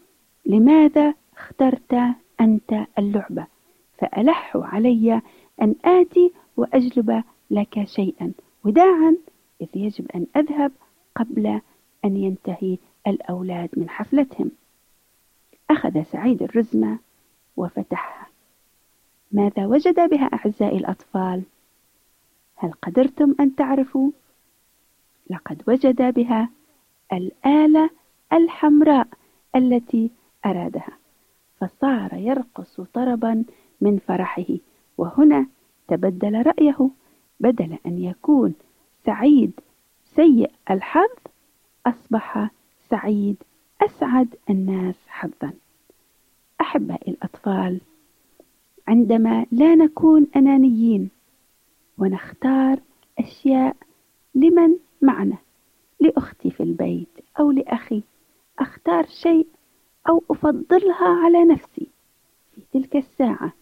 لماذا 0.47 1.15
اخترت 1.37 1.95
أنت 2.43 2.87
اللعبة. 2.99 3.47
فألحوا 3.99 4.65
علي 4.65 5.23
أن 5.63 5.75
آتي 5.85 6.33
وأجلب 6.57 7.23
لك 7.51 7.85
شيئا. 7.85 8.33
وداعا 8.65 9.17
إذ 9.61 9.69
يجب 9.75 10.11
أن 10.15 10.27
أذهب 10.37 10.73
قبل 11.17 11.61
أن 12.05 12.17
ينتهي 12.17 12.79
الأولاد 13.07 13.69
من 13.77 13.91
حفلتهم. 13.91 14.51
أخذ 15.71 16.03
سعيد 16.03 16.43
الرزمة 16.43 16.99
وفتحها 17.57 18.27
ماذا 19.33 19.67
وجد 19.67 20.11
بها 20.11 20.25
أعزائي 20.25 20.79
الأطفال؟ 20.79 21.43
هل 22.57 22.73
قدرتم 22.73 23.35
أن 23.41 23.55
تعرفوا؟ 23.55 24.11
لقد 25.31 25.63
وجد 25.69 26.15
بها 26.15 26.49
الآلة 27.13 27.91
الحمراء 28.33 29.09
التي 29.57 30.11
أرادها. 30.47 31.02
فصار 31.63 32.15
يرقص 32.15 32.81
طربا 32.81 33.45
من 33.81 33.99
فرحه 33.99 34.47
وهنا 34.99 35.47
تبدل 35.89 36.47
رأيه 36.47 36.91
بدل 37.41 37.79
أن 37.87 37.99
يكون 37.99 38.55
سعيد 39.05 39.61
سيء 40.05 40.51
الحظ 40.71 41.11
أصبح 41.87 42.51
سعيد 42.91 43.37
أسعد 43.83 44.35
الناس 44.51 44.95
حظا. 45.09 45.53
أحبائي 46.61 47.13
الأطفال 47.13 47.81
عندما 48.89 49.47
لا 49.53 49.75
نكون 49.75 50.27
أنانيين 50.37 51.11
ونختار 51.99 52.79
أشياء 53.19 53.77
لمن 54.35 54.77
معنا 55.03 55.39
لأختي 56.01 56.51
في 56.51 56.63
البيت 56.63 57.09
أو 57.41 57.51
لأخي 57.51 58.03
أختار 58.59 59.07
شيء 59.07 59.47
أو 60.09 60.23
أفضلها 60.31 61.25
على 61.25 61.45
نفسي. 61.45 61.87
في 62.55 62.61
تلك 62.73 62.97
الساعة 62.97 63.53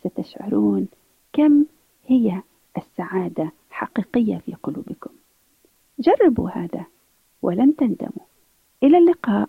ستشعرون 0.00 0.88
كم 1.32 1.64
هي 2.06 2.42
السعادة 2.76 3.52
حقيقية 3.70 4.38
في 4.38 4.54
قلوبكم. 4.62 5.10
جربوا 5.98 6.50
هذا 6.50 6.86
ولن 7.42 7.76
تندموا. 7.76 8.26
إلى 8.82 8.98
اللقاء. 8.98 9.48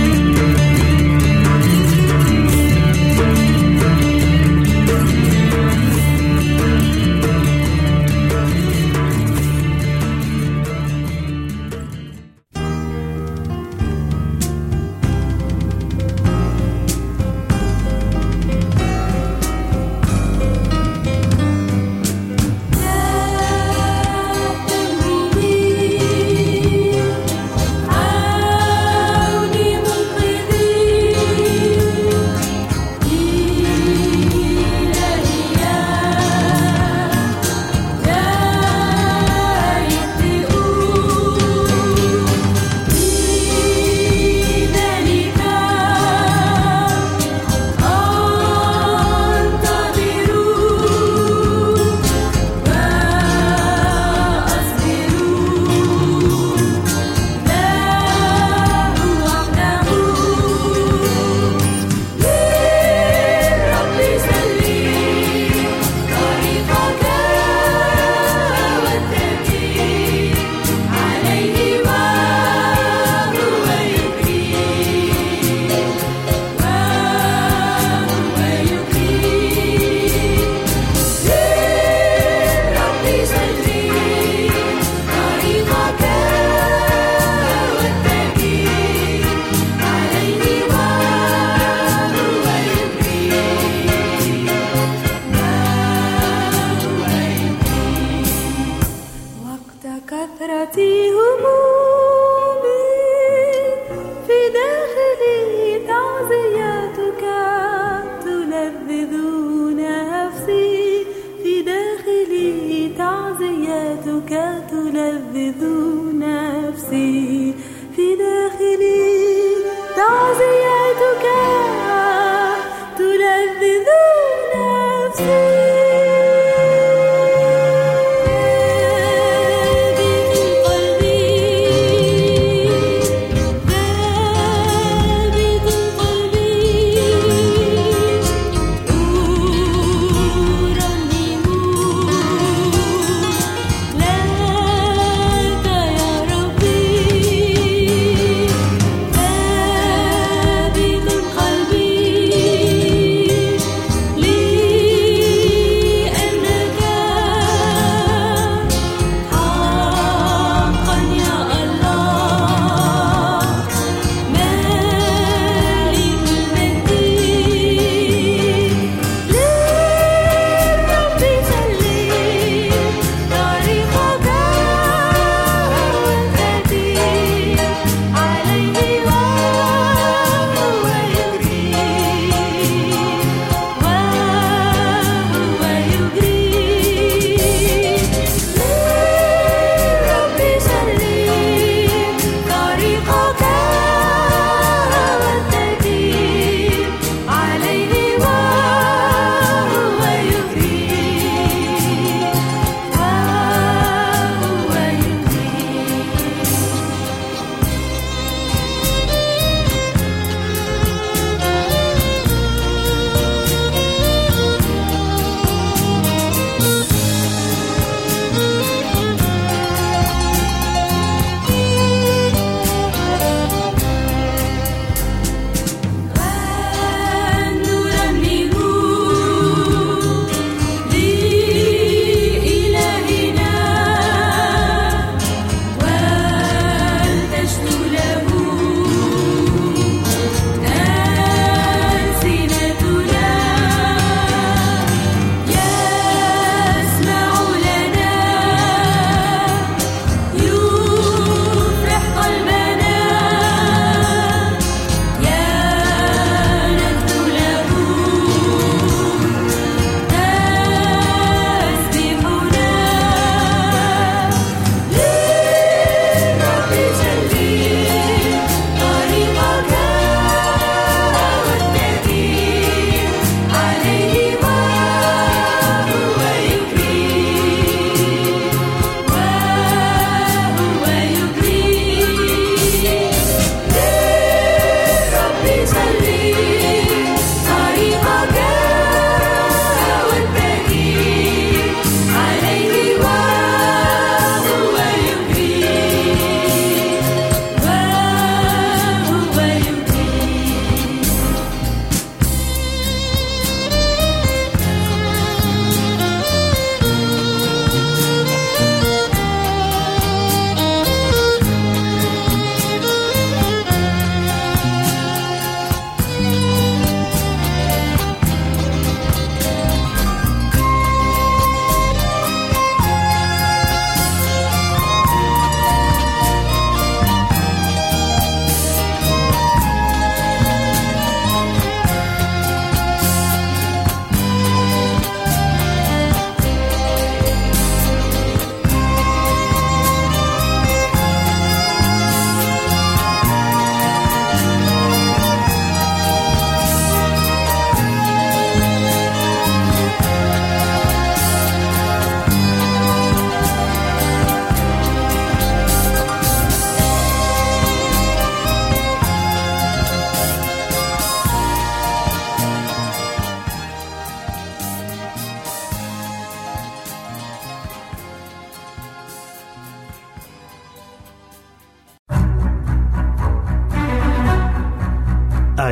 ti. 100.73 101.00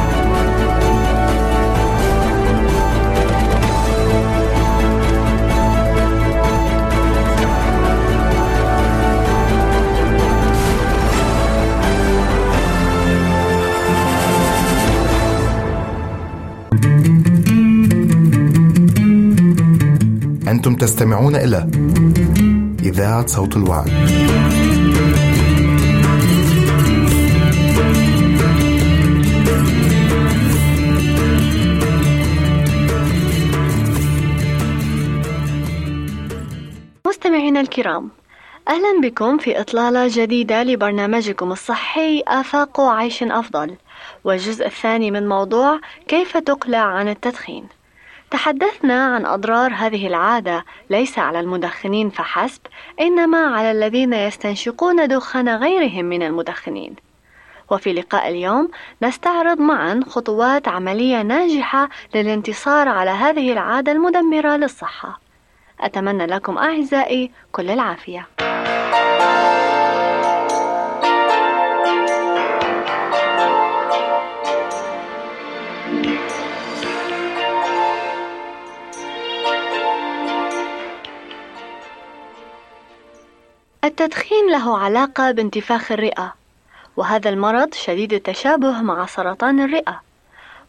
أنتم 20.52 20.76
تستمعون 20.76 21.36
إلى 21.36 21.70
إذاعة 22.84 23.28
صوت 23.28 23.58
الوعد. 23.58 23.92
مستمعينا 37.08 37.62
الكرام 37.62 38.10
أهلا 38.68 39.02
بكم 39.04 39.38
في 39.38 39.62
إطلالة 39.62 40.08
جديدة 40.12 40.64
لبرنامجكم 40.64 41.52
الصحي 41.52 42.24
آفاق 42.28 42.82
عيش 42.82 43.24
أفضل 43.24 43.76
والجزء 44.24 44.66
الثاني 44.66 45.12
من 45.12 45.28
موضوع 45.28 45.80
كيف 46.08 46.38
تقلع 46.38 46.80
عن 46.80 47.08
التدخين 47.08 47.64
تحدثنا 48.32 49.06
عن 49.06 49.26
أضرار 49.26 49.74
هذه 49.74 50.08
العادة. 50.08 50.66
ليس 50.90 51.20
على 51.20 51.40
المدخنين 51.40 52.10
فحسب 52.10 52.62
إنما 53.02 53.38
على 53.38 53.72
الذين 53.72 54.14
يستنشقون 54.14 55.08
دخان 55.08 55.50
غيرهم 55.50 56.06
من 56.06 56.24
المدخنين. 56.24 56.96
وفي 57.72 57.94
لقاء 57.94 58.30
اليوم 58.30 58.70
نستعرض 59.04 59.60
معا 59.60 60.02
خطوات 60.08 60.68
عملية 60.68 61.22
ناجحة 61.22 61.90
للانتصار 62.16 62.88
على 62.88 63.12
هذه 63.12 63.54
العادة 63.54 63.92
المدمرة 63.92 64.56
للصحة. 64.56 65.20
أتمنى 65.82 66.26
لكم 66.26 66.58
أعزائي 66.58 67.32
كل 67.52 67.70
العافية. 67.70 68.28
التدخين 84.02 84.52
له 84.52 84.78
علاقة 84.78 85.32
بانتفاخ 85.32 85.92
الرئة 85.92 86.34
وهذا 86.98 87.30
المرض 87.30 87.74
شديد 87.74 88.14
التشابه 88.14 88.82
مع 88.82 89.06
سرطان 89.06 89.60
الرئة 89.60 90.02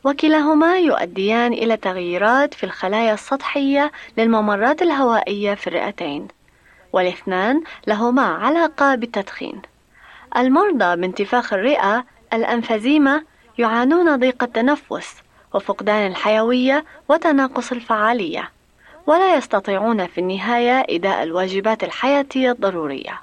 وكلاهما 0.04 0.78
يؤديان 0.78 1.52
إلى 1.52 1.76
تغييرات 1.76 2.54
في 2.54 2.64
الخلايا 2.64 3.14
السطحية 3.14 3.92
للممرات 4.18 4.82
الهوائية 4.82 5.54
في 5.54 5.66
الرئتين 5.66 6.28
والاثنان 6.92 7.62
لهما 7.86 8.22
علاقة 8.22 8.94
بالتدخين. 8.94 9.62
المرضى 10.36 10.96
بانتفاخ 10.96 11.52
الرئة 11.52 12.04
الأنفزيمة 12.32 13.24
يعانون 13.58 14.16
ضيق 14.16 14.42
التنفس 14.42 15.14
وفقدان 15.54 16.06
الحيوية 16.06 16.84
وتناقص 17.08 17.72
الفعالية. 17.72 18.50
ولا 19.08 19.36
يستطيعون 19.36 20.06
في 20.06 20.18
النهاية 20.18 20.86
إداء 20.90 21.22
الواجبات 21.22 21.84
الحياتية 21.84 22.50
الضرورية. 22.50 23.20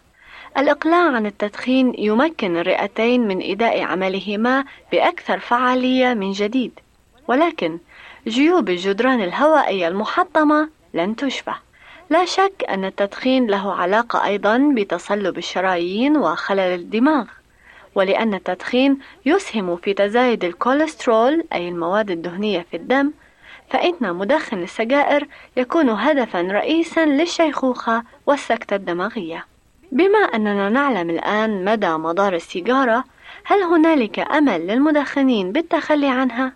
الإقلاع 0.57 1.15
عن 1.15 1.25
التدخين 1.25 1.93
يمكن 1.97 2.57
الرئتين 2.57 3.27
من 3.27 3.51
إداء 3.51 3.81
عملهما 3.81 4.65
بأكثر 4.91 5.39
فعالية 5.39 6.13
من 6.13 6.31
جديد، 6.31 6.79
ولكن 7.27 7.77
جيوب 8.27 8.69
الجدران 8.69 9.21
الهوائية 9.21 9.87
المحطمة 9.87 10.69
لن 10.93 11.15
تشفى. 11.15 11.53
لا 12.09 12.25
شك 12.25 12.65
أن 12.69 12.85
التدخين 12.85 13.47
له 13.47 13.73
علاقة 13.73 14.25
أيضا 14.25 14.73
بتصلب 14.75 15.37
الشرايين 15.37 16.17
وخلل 16.17 16.59
الدماغ. 16.59 17.25
ولأن 17.95 18.33
التدخين 18.33 18.97
يسهم 19.25 19.75
في 19.75 19.93
تزايد 19.93 20.43
الكوليسترول 20.43 21.43
أي 21.53 21.69
المواد 21.69 22.11
الدهنية 22.11 22.65
في 22.71 22.77
الدم 22.77 23.11
فإن 23.69 24.13
مدخن 24.13 24.63
السجائر 24.63 25.27
يكون 25.57 25.89
هدفا 25.89 26.41
رئيسا 26.41 27.05
للشيخوخة 27.05 28.03
والسكتة 28.25 28.75
الدماغية. 28.75 29.45
بما 29.91 30.19
أننا 30.19 30.69
نعلم 30.69 31.09
الآن 31.09 31.65
مدى 31.65 31.89
مضار 31.89 32.35
السيجارة، 32.35 33.03
هل 33.45 33.63
هنالك 33.63 34.19
أمل 34.19 34.67
للمدخنين 34.67 35.51
بالتخلي 35.51 36.07
عنها؟ 36.07 36.53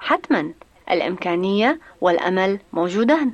حتما 0.00 0.52
الإمكانية 0.90 1.78
والأمل 2.00 2.58
موجودان. 2.72 3.32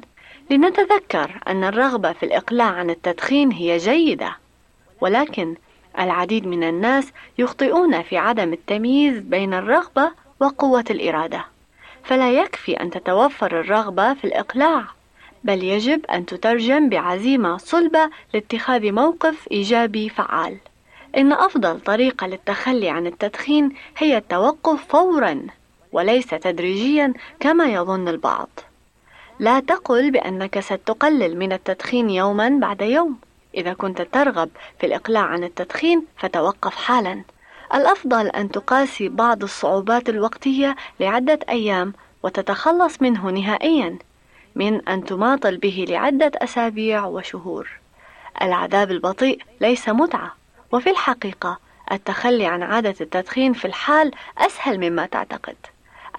لنتذكر 0.51 1.41
أن 1.49 1.65
الرغبة 1.65 2.13
في 2.13 2.23
الإقلاع 2.23 2.67
عن 2.67 2.91
التدخين 2.91 3.53
هي 3.53 3.77
جيدة، 3.77 4.37
ولكن 5.01 5.55
العديد 5.99 6.47
من 6.47 6.65
الناس 6.65 7.13
يخطئون 7.39 8.03
في 8.03 8.17
عدم 8.17 8.53
التمييز 8.53 9.19
بين 9.19 9.55
الرغبة 9.55 10.11
وقوة 10.41 10.85
الإرادة. 10.91 11.54
فلا 12.05 12.33
يكفي 12.33 12.73
أن 12.73 12.91
تتوفر 12.91 13.61
الرغبة 13.61 14.15
في 14.15 14.25
الإقلاع 14.25 14.85
بل 15.45 15.65
يجب 15.65 16.07
أن 16.07 16.27
تترجم 16.27 16.89
بعزيمة 16.89 17.57
صلبة 17.57 18.11
لاتخاذ 18.35 18.93
موقف 18.93 19.49
إيجابي 19.53 20.09
فعال. 20.09 20.57
إن 21.17 21.33
أفضل 21.33 21.81
طريقة 21.81 22.27
للتخلي 22.27 22.89
عن 22.89 23.07
التدخين 23.07 23.73
هي 23.99 24.17
التوقف 24.17 24.87
فورا 24.89 25.47
وليس 25.93 26.27
تدريجيا 26.27 27.13
كما 27.41 27.65
يظن 27.65 28.09
البعض. 28.09 28.49
لا 29.39 29.61
تقل 29.61 30.11
بأنك 30.11 30.61
ستقلل 30.61 31.39
من 31.39 31.53
التدخين 31.53 32.11
يوما 32.11 32.49
بعد 32.49 32.83
يوم. 32.83 33.19
إذا 33.55 33.73
كنت 33.73 34.03
ترغب 34.03 34.51
في 34.81 34.87
الإقلاع 34.87 35.23
عن 35.23 35.45
التدخين 35.45 36.05
فتوقف 36.17 36.75
حالا. 36.75 37.23
الأفضل 37.75 38.27
أن 38.27 38.51
تقاسي 38.51 39.09
بعض 39.09 39.43
الصعوبات 39.43 40.09
الوقتية 40.09 40.77
لعدة 41.01 41.39
أيام 41.49 41.93
وتتخلص 42.23 43.03
منه 43.03 43.31
نهائيا 43.31 43.99
من 44.55 44.89
أن 44.89 45.05
تماطل 45.05 45.57
به 45.57 45.85
لعدة 45.89 46.33
أسابيع 46.37 47.07
وشهور. 47.07 47.69
العذاب 48.43 48.91
البطيء 48.91 49.43
ليس 49.61 49.89
متعة، 49.89 50.35
وفي 50.73 50.91
الحقيقة 50.91 51.59
التخلي 51.93 52.47
عن 52.47 52.63
عادة 52.63 52.95
التدخين 53.01 53.53
في 53.53 53.65
الحال 53.65 54.11
أسهل 54.39 54.91
مما 54.91 55.07
تعتقد. 55.07 55.57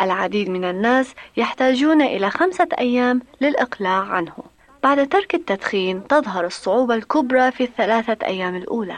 العديد 0.01 0.49
من 0.49 0.63
الناس 0.63 1.15
يحتاجون 1.37 2.01
إلى 2.01 2.29
خمسة 2.29 2.67
أيام 2.79 3.21
للإقلاع 3.41 4.03
عنه. 4.03 4.33
بعد 4.83 5.09
ترك 5.09 5.35
التدخين 5.35 6.07
تظهر 6.07 6.45
الصعوبة 6.45 6.95
الكبرى 6.95 7.51
في 7.51 7.63
الثلاثة 7.63 8.17
أيام 8.25 8.55
الأولى. 8.55 8.97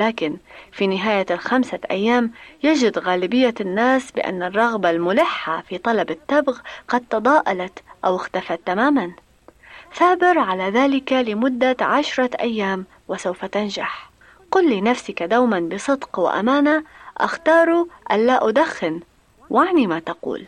لكن 0.00 0.36
في 0.72 0.86
نهاية 0.86 1.26
الخمسة 1.30 1.78
أيام 1.90 2.32
يجد 2.62 2.98
غالبية 2.98 3.54
الناس 3.60 4.10
بأن 4.10 4.42
الرغبة 4.42 4.90
الملحة 4.90 5.60
في 5.68 5.78
طلب 5.78 6.10
التبغ 6.10 6.58
قد 6.88 7.04
تضاءلت 7.10 7.82
أو 8.04 8.16
اختفت 8.16 8.60
تماما. 8.66 9.12
ثابر 9.94 10.38
على 10.38 10.62
ذلك 10.62 11.12
لمدة 11.12 11.76
عشرة 11.80 12.30
أيام 12.40 12.84
وسوف 13.08 13.44
تنجح. 13.44 14.10
قل 14.50 14.70
لنفسك 14.70 15.22
دوما 15.22 15.60
بصدق 15.60 16.18
وأمانة 16.18 16.84
أختار 17.18 17.86
ألا 18.12 18.48
أدخن 18.48 19.00
وأعني 19.50 19.86
ما 19.86 19.98
تقول. 19.98 20.46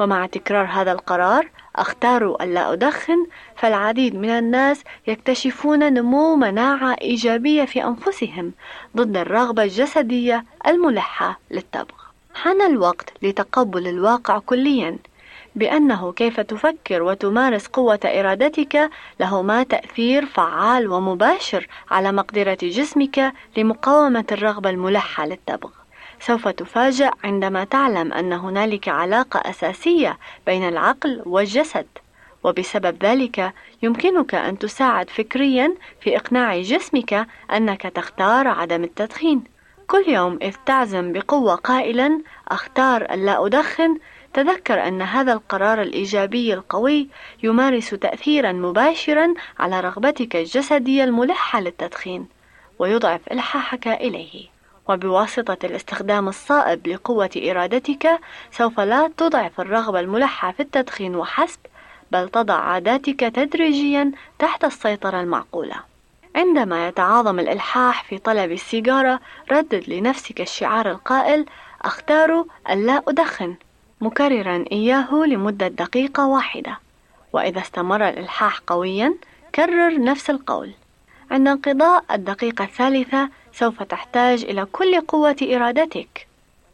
ومع 0.00 0.26
تكرار 0.26 0.64
هذا 0.64 0.92
القرار 0.92 1.50
أختار 1.76 2.36
ألا 2.42 2.72
أدخن 2.72 3.26
فالعديد 3.56 4.14
من 4.14 4.28
الناس 4.28 4.84
يكتشفون 5.06 5.92
نمو 5.92 6.36
مناعة 6.36 6.96
إيجابية 7.02 7.64
في 7.64 7.84
أنفسهم 7.84 8.52
ضد 8.96 9.16
الرغبة 9.16 9.62
الجسدية 9.62 10.44
الملحة 10.66 11.40
للتبغ 11.50 11.94
حان 12.34 12.62
الوقت 12.62 13.12
لتقبل 13.22 13.88
الواقع 13.88 14.38
كليا 14.38 14.98
بأنه 15.56 16.12
كيف 16.12 16.40
تفكر 16.40 17.02
وتمارس 17.02 17.66
قوة 17.66 18.00
إرادتك 18.04 18.90
لهما 19.20 19.62
تأثير 19.62 20.26
فعال 20.26 20.88
ومباشر 20.88 21.68
على 21.90 22.12
مقدرة 22.12 22.58
جسمك 22.62 23.32
لمقاومة 23.56 24.24
الرغبة 24.32 24.70
الملحة 24.70 25.26
للتبغ 25.26 25.70
سوف 26.20 26.48
تفاجأ 26.48 27.10
عندما 27.24 27.64
تعلم 27.64 28.12
أن 28.12 28.32
هنالك 28.32 28.88
علاقة 28.88 29.50
أساسية 29.50 30.18
بين 30.46 30.68
العقل 30.68 31.22
والجسد. 31.26 31.86
وبسبب 32.44 33.04
ذلك 33.04 33.52
يمكنك 33.82 34.34
أن 34.34 34.58
تساعد 34.58 35.10
فكريا 35.10 35.74
في 36.00 36.16
إقناع 36.16 36.60
جسمك 36.60 37.26
أنك 37.52 37.82
تختار 37.82 38.48
عدم 38.48 38.84
التدخين. 38.84 39.44
كل 39.86 40.04
يوم 40.08 40.38
إذ 40.42 40.54
تعزم 40.66 41.12
بقوة 41.12 41.54
قائلا 41.54 42.20
أختار 42.48 43.02
ألا 43.02 43.46
أدخن 43.46 43.98
تذكر 44.34 44.88
أن 44.88 45.02
هذا 45.02 45.32
القرار 45.32 45.82
الإيجابي 45.82 46.54
القوي 46.54 47.08
يمارس 47.42 47.90
تأثيرا 47.90 48.52
مباشرا 48.52 49.34
على 49.58 49.80
رغبتك 49.80 50.36
الجسدية 50.36 51.04
الملحة 51.04 51.60
للتدخين 51.60 52.26
ويضعف 52.78 53.20
إلحاحك 53.32 53.88
إليه. 53.88 54.59
وبواسطة 54.90 55.66
الاستخدام 55.66 56.28
الصائب 56.28 56.88
لقوة 56.88 57.30
إرادتك 57.36 58.20
سوف 58.52 58.80
لا 58.80 59.10
تضعف 59.16 59.60
الرغبة 59.60 60.00
الملحة 60.00 60.52
في 60.52 60.60
التدخين 60.60 61.16
وحسب 61.16 61.58
بل 62.12 62.28
تضع 62.28 62.54
عاداتك 62.54 63.20
تدريجيا 63.20 64.12
تحت 64.38 64.64
السيطرة 64.64 65.20
المعقولة. 65.20 65.74
عندما 66.36 66.88
يتعاظم 66.88 67.40
الإلحاح 67.40 68.04
في 68.04 68.18
طلب 68.18 68.52
السيجارة 68.52 69.20
ردد 69.52 69.84
لنفسك 69.88 70.40
الشعار 70.40 70.90
القائل 70.90 71.46
أختار 71.82 72.44
ألا 72.70 73.02
أدخن. 73.08 73.54
مكررا 74.00 74.64
إياه 74.72 75.14
لمدة 75.14 75.68
دقيقة 75.68 76.26
واحدة. 76.26 76.78
وإذا 77.32 77.60
استمر 77.60 78.08
الإلحاح 78.08 78.60
قويا 78.66 79.14
كرر 79.54 80.00
نفس 80.00 80.30
القول. 80.30 80.70
عند 81.30 81.48
انقضاء 81.48 82.04
الدقيقة 82.10 82.64
الثالثة 82.64 83.28
سوف 83.52 83.82
تحتاج 83.82 84.44
إلى 84.44 84.64
كل 84.72 85.00
قوة 85.00 85.36
إرادتك 85.42 86.26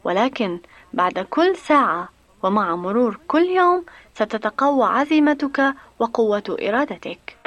ولكن 0.03 0.59
بعد 0.93 1.19
كل 1.19 1.55
ساعة 1.55 2.09
ومع 2.43 2.75
مرور 2.75 3.19
كل 3.27 3.43
يوم 3.43 3.83
ستتقوى 4.15 4.85
عزيمتك 4.85 5.73
وقوة 5.99 6.57
إرادتك. 6.61 7.37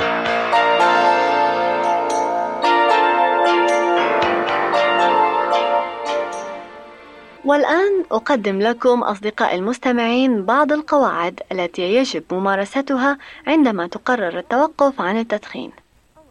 والآن 7.45 8.05
أقدم 8.13 8.61
لكم 8.61 9.03
أصدقائي 9.03 9.59
المستمعين 9.59 10.45
بعض 10.45 10.73
القواعد 10.73 11.41
التي 11.53 11.83
يجب 11.83 12.25
ممارستها 12.33 13.19
عندما 13.47 13.87
تقرر 13.87 14.39
التوقف 14.39 15.01
عن 15.01 15.19
التدخين. 15.19 15.73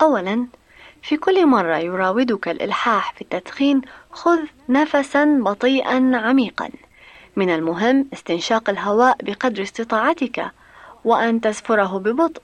أولاً، 0.02 0.48
في 1.02 1.18
كل 1.18 1.46
مرة 1.46 1.78
يراودك 1.78 2.48
الإلحاح 2.48 3.14
في 3.14 3.22
التدخين 3.22 3.82
خذ 4.12 4.40
نفسا 4.70 5.40
بطيئا 5.46 6.12
عميقا. 6.14 6.70
من 7.36 7.50
المهم 7.50 8.08
استنشاق 8.14 8.70
الهواء 8.70 9.18
بقدر 9.24 9.62
استطاعتك 9.64 10.46
وأن 11.06 11.42
تسفره 11.42 12.00
ببطء. 12.00 12.42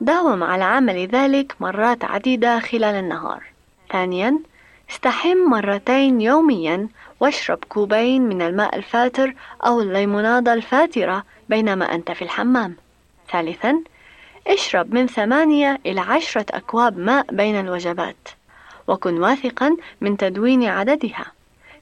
داوم 0.00 0.42
على 0.42 0.64
عمل 0.64 1.06
ذلك 1.06 1.54
مرات 1.60 2.04
عديدة 2.04 2.60
خلال 2.60 2.94
النهار. 2.94 3.42
ثانيا 3.92 4.38
استحم 4.90 5.36
مرتين 5.36 6.20
يوميا 6.20 6.88
واشرب 7.20 7.58
كوبين 7.68 8.22
من 8.22 8.42
الماء 8.42 8.76
الفاتر 8.76 9.34
أو 9.66 9.80
الليمونادة 9.80 10.52
الفاترة 10.52 11.24
بينما 11.48 11.94
أنت 11.94 12.10
في 12.10 12.22
الحمام. 12.22 12.76
ثالثا 13.32 13.82
اشرب 14.46 14.94
من 14.94 15.06
ثمانية 15.06 15.80
إلى 15.86 16.00
عشرة 16.00 16.46
أكواب 16.50 16.98
ماء 16.98 17.26
بين 17.32 17.60
الوجبات 17.60 18.28
وكن 18.88 19.18
واثقا 19.22 19.76
من 20.00 20.16
تدوين 20.16 20.64
عددها. 20.64 21.24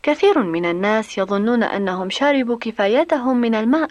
كثير 0.03 0.43
من 0.43 0.65
الناس 0.65 1.19
يظنون 1.19 1.63
أنهم 1.63 2.11
شربوا 2.11 2.59
كفايتهم 2.61 3.37
من 3.37 3.55
الماء 3.55 3.91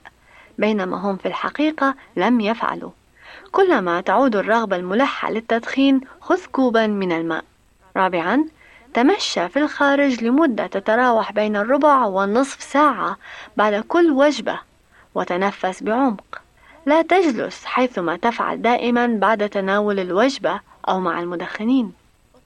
بينما 0.58 0.98
هم 0.98 1.18
في 1.18 1.28
الحقيقة 1.28 1.96
لم 2.16 2.42
يفعلوا. 2.42 2.92
كلما 3.52 4.02
تعود 4.02 4.36
الرغبة 4.36 4.76
الملحة 4.76 5.32
للتدخين 5.32 6.02
خذ 6.22 6.46
كوبا 6.52 6.88
من 6.88 7.12
الماء. 7.12 7.44
رابعا 7.98 8.46
تمشى 8.94 9.50
في 9.50 9.60
الخارج 9.60 10.24
لمدة 10.24 10.68
تتراوح 10.68 11.32
بين 11.32 11.56
الربع 11.56 12.06
والنصف 12.06 12.62
ساعة 12.64 13.18
بعد 13.58 13.74
كل 13.74 14.12
وجبة 14.12 14.60
وتنفس 15.16 15.84
بعمق. 15.84 16.42
لا 16.86 17.02
تجلس 17.02 17.66
حيثما 17.66 18.18
تفعل 18.18 18.62
دائما 18.62 19.08
بعد 19.08 19.50
تناول 19.50 20.00
الوجبة 20.00 20.60
أو 20.90 21.00
مع 21.00 21.20
المدخنين. 21.20 21.94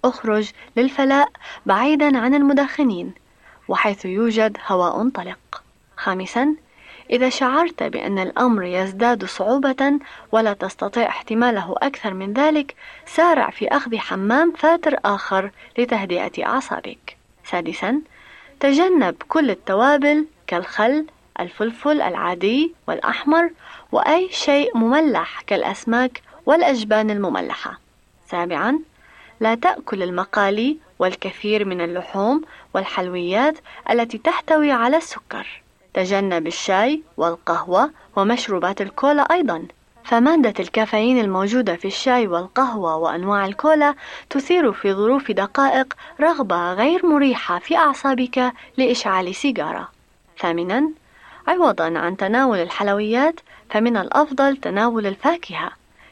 اخرج 0.05 0.51
للفلاء 0.77 1.29
بعيدا 1.65 2.17
عن 2.17 2.33
المدخنين 2.33 3.13
وحيث 3.67 4.05
يوجد 4.05 4.57
هواء 4.67 5.09
طلق 5.09 5.63
خامسا 5.97 6.55
إذا 7.09 7.29
شعرت 7.29 7.83
بأن 7.83 8.19
الأمر 8.19 8.63
يزداد 8.63 9.25
صعوبة 9.25 9.99
ولا 10.31 10.53
تستطيع 10.53 11.07
احتماله 11.07 11.75
أكثر 11.77 12.13
من 12.13 12.33
ذلك 12.33 12.75
سارع 13.05 13.49
في 13.49 13.67
أخذ 13.67 13.97
حمام 13.97 14.53
فاتر 14.57 14.99
آخر 15.05 15.51
لتهدئة 15.77 16.45
أعصابك. 16.45 17.17
سادسا 17.45 18.01
تجنب 18.59 19.15
كل 19.27 19.49
التوابل 19.49 20.25
كالخل 20.47 21.05
الفلفل 21.39 22.01
العادي 22.01 22.73
والأحمر 22.87 23.49
وأي 23.91 24.29
شيء 24.31 24.77
مملح 24.77 25.41
كالأسماك 25.41 26.21
والأجبان 26.45 27.11
المملحة. 27.11 27.79
سابعا 28.31 28.79
لا 29.39 29.55
تأكل 29.55 30.03
المقالي 30.03 30.77
والكثير 30.99 31.65
من 31.65 31.81
اللحوم 31.81 32.41
والحلويات 32.73 33.57
التي 33.91 34.17
تحتوي 34.17 34.71
على 34.71 34.97
السكر. 34.97 35.61
تجنب 35.93 36.47
الشاي 36.47 37.01
والقهوة 37.17 37.91
ومشروبات 38.15 38.81
الكولا 38.81 39.21
أيضا. 39.21 39.67
فمادة 40.03 40.53
الكافيين 40.59 41.19
الموجودة 41.19 41.75
في 41.75 41.87
الشاي 41.87 42.27
والقهوة 42.27 42.95
وأنواع 42.95 43.45
الكولا 43.45 43.95
تثير 44.29 44.71
في 44.71 44.93
ظروف 44.93 45.31
دقائق 45.31 45.93
رغبة 46.21 46.73
غير 46.73 47.05
مريحة 47.05 47.59
في 47.59 47.77
أعصابك 47.77 48.53
لإشعال 48.77 49.35
سيجارة. 49.35 49.87
ثامنا 50.39 50.89
عوضا 51.47 51.99
عن 51.99 52.17
تناول 52.17 52.57
الحلويات 52.59 53.39
فمن 53.69 53.97
الأفضل 53.97 54.57
تناول 54.57 55.07
الفاكهة 55.07 55.71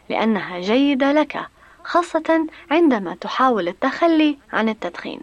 لأنها 0.09 0.59
جيدة 0.59 1.11
لك 1.11 1.39
خاصة 1.83 2.47
عندما 2.71 3.15
تحاول 3.21 3.67
التخلي 3.67 4.37
عن 4.53 4.69
التدخين. 4.69 5.19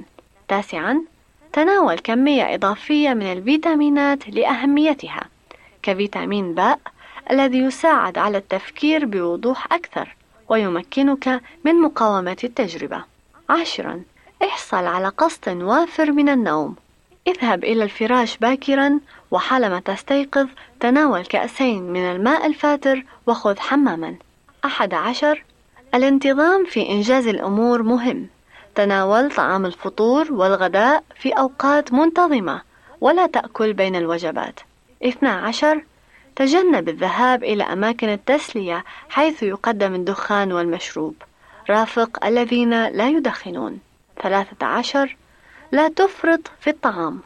تاسعا 0.49 1.03
تناول 1.53 1.99
كمية 1.99 2.55
إضافية 2.55 3.11
من 3.11 3.33
الفيتامينات 3.33 4.29
لأهميتها 4.29 5.23
كفيتامين 5.83 6.55
باء 6.55 6.79
الذي 7.31 7.59
يساعد 7.59 8.19
على 8.19 8.39
التفكير 8.39 9.05
بوضوح 9.05 9.73
أكثر 9.73 10.17
ويمكنك 10.49 11.41
من 11.65 11.75
مقاومة 11.75 12.37
التجربة. 12.45 13.05
عاشرا 13.49 14.03
احصل 14.43 14.87
على 14.87 15.09
قسط 15.09 15.49
وافر 15.49 16.13
من 16.13 16.29
النوم 16.29 16.77
اذهب 17.27 17.65
إلى 17.65 17.85
الفراش 17.85 18.37
باكرا 18.37 19.01
وحالما 19.31 19.81
تستيقظ 19.81 20.47
تناول 20.81 21.27
كأسين 21.27 21.83
من 21.83 22.01
الماء 22.01 22.47
الفاتر 22.47 23.05
وخذ 23.27 23.59
حماما. 23.59 24.15
أحد 24.65 24.95
عشر. 24.95 25.45
الانتظام 25.95 26.65
في 26.65 26.89
إنجاز 26.91 27.27
الأمور 27.27 27.83
مهم. 27.83 28.27
تناول 28.75 29.31
طعام 29.31 29.67
الفطور 29.67 30.33
والغداء 30.33 31.05
في 31.21 31.33
أوقات 31.33 31.93
منتظمة 31.93 32.63
ولا 33.01 33.27
تأكل 33.27 33.73
بين 33.73 33.97
الوجبات. 33.97 34.61
اثنا 35.05 35.31
عشر. 35.31 35.85
تجنب 36.37 36.89
الذهاب 36.89 37.45
إلى 37.45 37.63
أماكن 37.63 38.09
التسلية 38.09 38.85
حيث 39.09 39.43
يقدم 39.43 39.95
الدخان 39.95 40.53
والمشروب. 40.53 41.15
رافق 41.71 42.27
الذين 42.27 42.87
لا 42.87 43.09
يدخنون. 43.09 43.81
ثلاثة 44.23 44.67
عشر. 44.67 45.17
لا 45.73 45.89
تفرط 45.89 46.41
في 46.61 46.71
الطعام. 46.71 47.21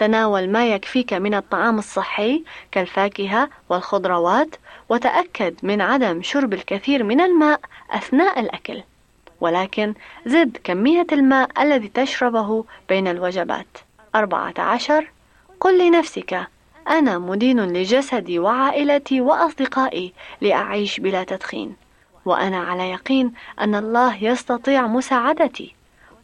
تناول 0.00 0.50
ما 0.50 0.66
يكفيك 0.66 1.12
من 1.12 1.34
الطعام 1.34 1.78
الصحي 1.78 2.44
كالفاكهة 2.72 3.48
والخضروات 3.68 4.56
وتأكد 4.88 5.54
من 5.62 5.80
عدم 5.80 6.22
شرب 6.22 6.52
الكثير 6.52 7.04
من 7.04 7.20
الماء 7.20 7.60
أثناء 7.90 8.40
الأكل. 8.40 8.82
ولكن 9.40 9.94
زد 10.26 10.56
كمية 10.64 11.06
الماء 11.12 11.62
الذي 11.62 11.88
تشربه 11.88 12.64
بين 12.88 13.08
الوجبات. 13.08 13.66
أربعة 14.14 14.54
عشر. 14.58 15.10
قل 15.60 15.86
لنفسك 15.86 16.46
أنا 16.88 17.18
مدين 17.18 17.60
لجسدي 17.60 18.38
وعائلتي 18.38 19.20
وأصدقائي 19.20 20.12
لأعيش 20.40 21.00
بلا 21.00 21.24
تدخين. 21.24 21.76
وأنا 22.24 22.58
على 22.58 22.90
يقين 22.90 23.32
أن 23.60 23.74
الله 23.74 24.24
يستطيع 24.24 24.86
مساعدتي. 24.86 25.74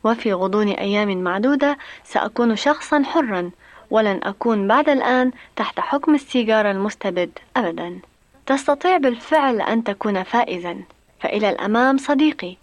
وفي 0.04 0.32
غضون 0.32 0.68
أيام 0.68 1.22
معدودة 1.22 1.78
سأكون 2.04 2.56
شخصا 2.56 3.02
حرا 3.02 3.50
ولن 3.90 4.20
أكون 4.22 4.68
بعد 4.68 4.88
الآن 4.88 5.30
تحت 5.56 5.80
حكم 5.80 6.14
السيجارة 6.14 6.70
المستبد 6.70 7.30
أبدا. 7.56 7.98
تستطيع 8.46 8.96
بالفعل 8.96 9.60
أن 9.60 9.84
تكون 9.84 10.22
فائزا. 10.22 10.76
فإلى 11.20 11.50
الأمام 11.50 11.98
صديقي. 11.98 12.56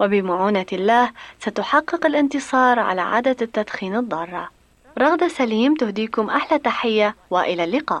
وبمعونة 0.00 0.66
الله 0.72 1.10
ستحقق 1.40 2.06
الانتصار 2.06 2.78
على 2.78 3.00
عادة 3.00 3.36
التدخين 3.42 3.96
الضارة. 3.96 4.48
رغدة 4.98 5.28
سليم 5.28 5.74
تهديكم 5.74 6.30
أحلى 6.30 6.58
تحية 6.58 7.14
وإلى 7.30 7.64
اللقاء. 7.64 8.00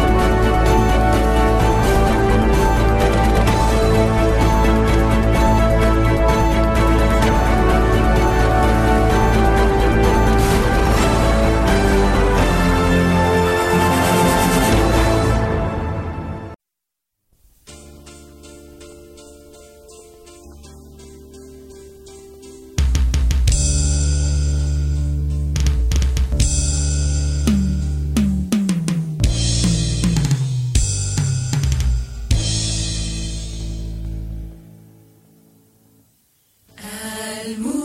le 37.55 37.80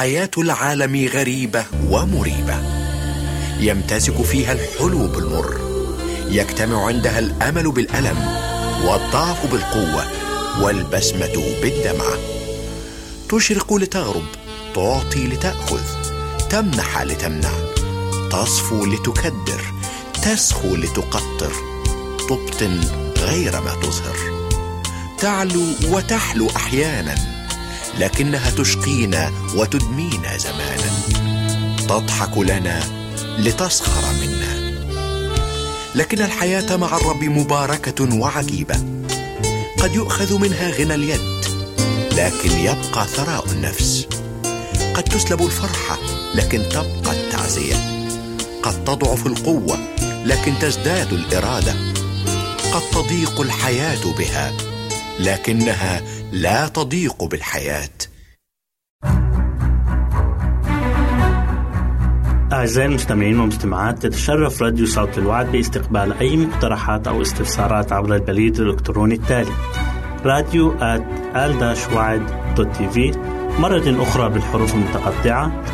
حياة 0.00 0.30
العالم 0.38 1.08
غريبة 1.12 1.64
ومريبة. 1.90 2.62
يمتزج 3.58 4.22
فيها 4.22 4.52
الحلو 4.52 5.06
بالمر. 5.06 5.60
يجتمع 6.28 6.86
عندها 6.86 7.18
الأمل 7.18 7.70
بالألم 7.70 8.18
والضعف 8.84 9.52
بالقوة 9.52 10.04
والبسمة 10.62 11.44
بالدمعه 11.62 12.18
تشرق 13.28 13.74
لتغرب 13.74 14.24
تعطي 14.74 15.26
لتأخذ 15.26 15.84
تمنح 16.50 17.02
لتمنع. 17.02 17.52
تصفو 18.32 18.86
لتكدر 18.86 19.60
تسخو 20.22 20.76
لتقطر. 20.76 21.52
تبطن 22.28 22.80
غير 23.18 23.60
ما 23.60 23.74
تظهر. 23.82 24.48
تعلو 25.18 25.64
وتحلو 25.88 26.50
أحيانا. 26.56 27.39
لكنها 27.98 28.50
تشقينا 28.50 29.32
وتدمينا 29.54 30.38
زمانا. 30.38 30.90
تضحك 31.88 32.38
لنا 32.38 32.80
لتسخر 33.38 34.12
منا. 34.20 34.70
لكن 35.94 36.22
الحياة 36.22 36.76
مع 36.76 36.96
الرب 36.96 37.24
مباركة 37.24 38.18
وعجيبة. 38.18 38.74
قد 39.78 39.94
يؤخذ 39.94 40.38
منها 40.38 40.70
غنى 40.70 40.94
اليد 40.94 41.40
لكن 42.12 42.50
يبقى 42.58 43.06
ثراء 43.06 43.44
النفس. 43.52 44.06
قد 44.94 45.02
تسلب 45.02 45.42
الفرحة 45.42 45.98
لكن 46.34 46.62
تبقى 46.68 47.12
التعزية. 47.12 47.76
قد 48.62 48.84
تضعف 48.84 49.26
القوة 49.26 49.78
لكن 50.24 50.52
تزداد 50.60 51.12
الإرادة. 51.12 51.74
قد 52.72 52.82
تضيق 52.92 53.40
الحياة 53.40 54.12
بها 54.18 54.52
لكنها 55.18 56.02
لا 56.32 56.68
تضيق 56.68 57.24
بالحياة. 57.24 57.88
أعزائي 62.52 62.88
المستمعين 62.88 63.40
والمستمعات 63.40 64.02
تتشرف 64.02 64.62
راديو 64.62 64.86
صوت 64.86 65.18
الوعد 65.18 65.52
باستقبال 65.52 66.12
أي 66.12 66.36
مقترحات 66.36 67.06
أو 67.08 67.22
استفسارات 67.22 67.92
عبر 67.92 68.14
البريد 68.14 68.60
الإلكتروني 68.60 69.14
التالي 69.14 69.52
راديو 70.24 70.72
آل 70.82 71.76
في 72.92 73.12
مرة 73.58 74.02
أخرى 74.02 74.28
بالحروف 74.28 74.74
المتقطعة 74.74 75.64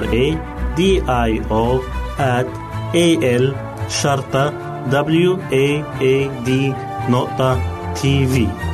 R 0.00 0.04
A 0.04 0.36
D 0.78 0.80
I 1.06 1.48
O 1.50 1.80
at 2.18 2.46
A 2.94 3.38
L 3.40 3.54
شرطة 3.88 4.52
W 4.90 5.38
A 5.50 5.84
A 6.00 6.46
D 6.46 6.50
نقطة 7.10 7.60
تي 7.94 8.26
في 8.26 8.73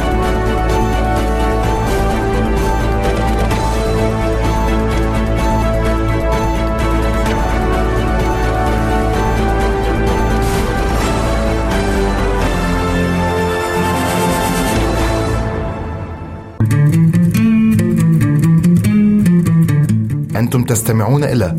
أنتم 20.41 20.63
تستمعون 20.63 21.23
إلى 21.23 21.55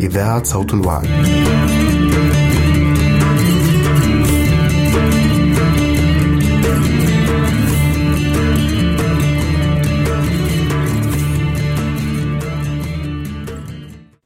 إذاعة 0.00 0.42
صوت 0.42 0.74
الوعي. 0.74 1.08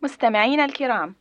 مستمعينا 0.02 0.64
الكرام 0.64 1.14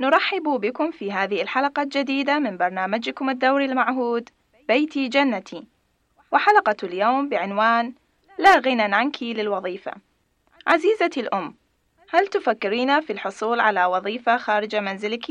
نرحب 0.00 0.42
بكم 0.42 0.90
في 0.90 1.12
هذه 1.12 1.42
الحلقة 1.42 1.82
الجديدة 1.82 2.38
من 2.38 2.56
برنامجكم 2.56 3.30
الدوري 3.30 3.64
المعهود 3.64 4.28
بيتي 4.68 5.08
جنتي 5.08 5.66
وحلقة 6.32 6.76
اليوم 6.82 7.28
بعنوان 7.28 7.92
لا 8.38 8.58
غنى 8.58 8.82
عنك 8.82 9.22
للوظيفة 9.22 10.05
عزيزتي 10.66 11.20
الأم 11.20 11.54
هل 12.10 12.26
تفكرين 12.26 13.00
في 13.00 13.12
الحصول 13.12 13.60
على 13.60 13.84
وظيفة 13.84 14.36
خارج 14.36 14.76
منزلك؟ 14.76 15.26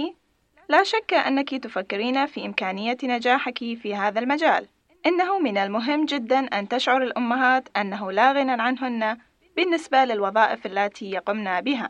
لا 0.70 0.84
شك 0.84 1.14
أنك 1.14 1.56
تفكرين 1.56 2.26
في 2.26 2.46
إمكانية 2.46 2.98
نجاحك 3.04 3.58
في 3.58 3.96
هذا 3.96 4.20
المجال. 4.20 4.68
إنه 5.06 5.40
من 5.40 5.58
المهم 5.58 6.06
جدا 6.06 6.40
أن 6.40 6.68
تشعر 6.68 7.04
الأمهات 7.04 7.70
أنه 7.78 8.12
لا 8.12 8.32
غنى 8.32 8.62
عنهن 8.62 9.18
بالنسبة 9.56 10.06
للوظائف 10.06 10.66
التي 10.66 11.12
يقمن 11.12 11.62
بها. 11.62 11.90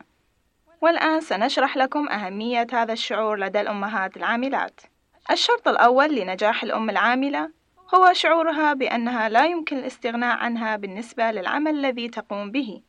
والآن 0.82 1.22
سنشرح 1.22 1.78
لكم 1.78 2.10
أهمية 2.10 2.68
هذا 2.74 2.94
الشعور 2.94 3.40
لدى 3.40 3.62
الأمهات 3.62 4.18
العاملات. 4.18 4.82
الشرط 5.32 5.68
الأول 5.68 6.16
لنجاح 6.16 6.64
الأم 6.64 6.90
العاملة 6.90 7.52
هو 7.96 8.14
شعورها 8.14 8.74
بأنها 8.74 9.30
لا 9.30 9.46
يمكن 9.46 9.78
الاستغناء 9.78 10.38
عنها 10.38 10.76
بالنسبة 10.76 11.32
للعمل 11.32 11.72
الذي 11.72 12.10
تقوم 12.10 12.52
به. 12.52 12.82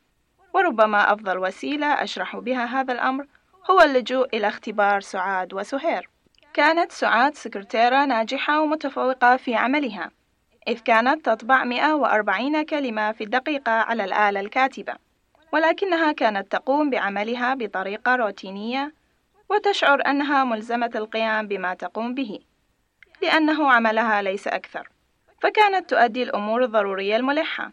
وربما 0.57 1.13
أفضل 1.13 1.39
وسيلة 1.39 1.87
أشرح 1.87 2.37
بها 2.37 2.65
هذا 2.65 2.93
الأمر 2.93 3.27
هو 3.71 3.81
اللجوء 3.81 4.37
إلى 4.37 4.49
اختبار 4.49 5.01
سعاد 5.01 5.55
وسهير. 5.55 6.09
كانت 6.55 6.93
سعاد 6.93 7.35
سكرتيرة 7.35 8.05
ناجحة 8.05 8.61
ومتفوقة 8.61 9.37
في 9.37 9.55
عملها 9.55 10.11
إذ 10.69 10.79
كانت 10.79 11.27
تطبع 11.27 11.65
140 11.65 12.65
كلمة 12.65 13.13
في 13.13 13.25
الدقيقة 13.25 13.73
على 13.73 14.05
الآلة 14.05 14.41
الكاتبة 14.41 14.95
ولكنها 15.53 16.13
كانت 16.13 16.53
تقوم 16.53 16.91
بعملها 16.91 17.55
بطريقة 17.55 18.17
روتينية 18.17 18.95
وتشعر 19.51 20.03
أنها 20.07 20.45
ملزمة 20.45 20.91
القيام 20.95 21.49
بما 21.49 21.75
تقوم 21.75 22.15
به 22.15 22.41
لأنه 23.23 23.73
عملها 23.73 24.23
ليس 24.23 24.49
أكثر 24.49 24.89
فكانت 25.41 25.91
تؤدي 25.91 26.23
الأمور 26.23 26.65
الضرورية 26.65 27.17
الملحة 27.17 27.73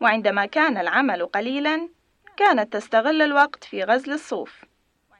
وعندما 0.00 0.46
كان 0.46 0.78
العمل 0.78 1.26
قليلا 1.26 1.88
كانت 2.36 2.72
تستغل 2.72 3.22
الوقت 3.22 3.64
في 3.64 3.84
غزل 3.84 4.12
الصوف 4.12 4.64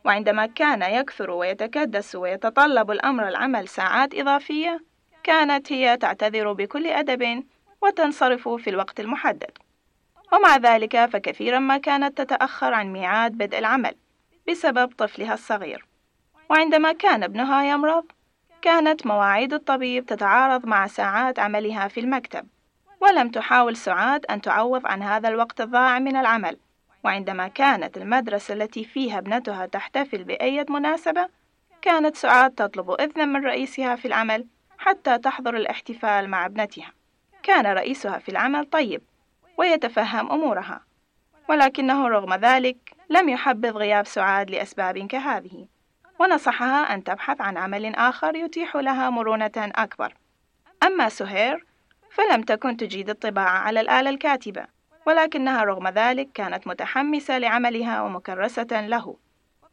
وعندما 0.05 0.47
كان 0.47 0.83
يكثر 0.83 1.31
ويتكدس 1.31 2.14
ويتطلب 2.14 2.91
الأمر 2.91 3.29
العمل 3.29 3.69
ساعات 3.69 4.14
إضافية 4.14 4.81
كانت 5.25 5.73
هي 5.73 5.97
تعتذر 5.97 6.53
بكل 6.53 6.87
أدب 6.87 7.45
وتنصرف 7.83 8.49
في 8.49 8.71
الوقت 8.71 9.01
المحدد. 9.01 9.51
ومع 10.33 10.57
ذلك 10.57 11.07
فكثيرا 11.07 11.59
ما 11.59 11.79
كانت 11.79 12.19
تتأخر 12.19 12.75
عن 12.75 12.93
ميعاد 12.93 13.33
بدء 13.33 13.59
العمل 13.59 13.95
بسبب 14.49 14.93
طفلها 14.99 15.35
الصغير. 15.35 15.87
وعندما 16.51 16.93
كان 16.93 17.23
ابنها 17.23 17.64
يمرض 17.64 18.05
كانت 18.62 19.07
مواعيد 19.07 19.53
الطبيب 19.53 20.07
تتعارض 20.07 20.67
مع 20.67 20.87
ساعات 20.87 21.39
عملها 21.39 21.89
في 21.89 22.01
المكتب 22.01 22.47
ولم 23.01 23.29
تحاول 23.29 23.77
سعاد 23.77 24.27
أن 24.27 24.41
تعوض 24.41 24.87
عن 24.87 25.03
هذا 25.03 25.29
الوقت 25.29 25.61
الضائع 25.61 25.99
من 25.99 26.17
العمل. 26.17 26.57
وعندما 27.07 27.49
كانت 27.49 27.97
المدرسة 27.97 28.55
التي 28.55 28.85
فيها 28.85 29.19
ابنتها 29.19 29.67
تحتفل 29.67 30.25
بأي 30.25 30.65
مناسبة 30.69 31.29
كانت 31.83 32.17
سعاد 32.17 32.51
تطلب 32.51 32.91
إذنا 32.91 33.25
من 33.25 33.45
رئيسها 33.47 33.97
في 33.97 34.09
العمل 34.09 34.47
حتى 34.79 35.19
تحضر 35.19 35.57
الاحتفال 35.57 36.29
مع 36.31 36.47
ابنتها. 36.47 36.93
كان 37.43 37.67
رئيسها 37.67 38.19
في 38.19 38.29
العمل 38.29 38.65
طيب 38.65 39.03
ويتفهم 39.59 40.33
أمورها 40.33 40.81
ولكنه 41.49 42.09
رغم 42.09 42.35
ذلك 42.35 42.77
لم 43.11 43.29
يحبذ 43.29 43.71
غياب 43.71 44.07
سعاد 44.07 44.51
لأسباب 44.51 44.99
كهذه 44.99 45.67
ونصحها 46.21 46.95
أن 46.95 47.05
تبحث 47.05 47.41
عن 47.41 47.57
عمل 47.57 47.95
آخر 47.95 48.37
يتيح 48.37 48.77
لها 48.77 49.11
مرونة 49.11 49.53
أكبر. 49.57 50.15
أما 50.83 51.09
سهير 51.09 51.67
فلم 52.11 52.43
تكن 52.43 52.77
تجيد 52.77 53.11
الطباعة 53.11 53.59
على 53.59 53.81
الآلة 53.81 54.11
الكاتبة. 54.11 54.76
ولكنها 55.07 55.65
رغم 55.65 55.89
ذلك 55.89 56.29
كانت 56.35 56.67
متحمسة 56.67 57.39
لعملها 57.39 58.03
ومكرسة 58.03 58.87
له. 58.87 59.17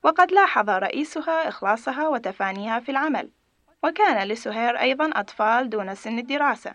وقد 0.04 0.32
لاحظ 0.32 0.70
رئيسها 0.70 1.48
إخلاصها 1.48 2.08
وتفانيها 2.08 2.80
في 2.80 2.92
العمل. 2.92 3.30
وكان 3.84 4.28
لسهير 4.28 4.80
أيضا 4.80 5.10
أطفال 5.14 5.70
دون 5.70 5.96
سن 5.96 6.20
الدراسة 6.20 6.74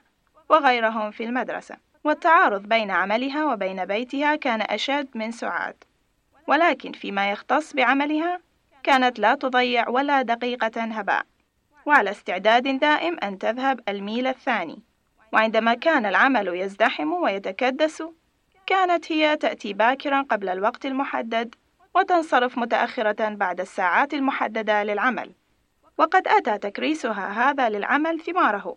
وغيرهم 0.49 1.11
في 1.11 1.25
المدرسة. 1.25 1.77
والتعارض 2.05 2.63
بين 2.63 2.91
عملها 2.91 3.45
وبين 3.45 3.85
بيتها 3.85 4.37
كان 4.37 4.63
أشد 4.63 5.09
من 5.15 5.33
سعاد. 5.33 5.85
ولكن 6.47 6.93
فيما 6.93 7.31
يختص 7.31 7.75
بعملها 7.75 8.41
كانت 8.83 9.19
لا 9.19 9.35
تضيع 9.35 9.89
ولا 9.89 10.23
دقيقة 10.23 10.83
هباء. 10.83 11.27
وعلى 11.87 12.11
استعداد 12.11 12.79
دائم 12.79 13.17
أن 13.23 13.39
تذهب 13.39 13.81
الميل 13.89 14.27
الثاني. 14.27 14.83
وعندما 15.33 15.75
كان 15.75 16.07
العمل 16.07 16.49
يزدحم 16.49 17.13
ويتكدس 17.13 18.03
كانت 18.69 19.13
هي 19.13 19.37
تأتي 19.37 19.73
باكرا 19.73 20.23
قبل 20.23 20.49
الوقت 20.49 20.87
المحدد 20.87 21.55
وتنصرف 21.95 22.59
متأخرة 22.59 23.29
بعد 23.29 23.61
الساعات 23.61 24.15
المحددة 24.15 24.85
للعمل. 24.85 25.33
وقد 25.99 26.29
أتى 26.29 26.59
تكريسها 26.59 27.51
هذا 27.51 27.69
للعمل 27.69 28.21
ثماره. 28.21 28.77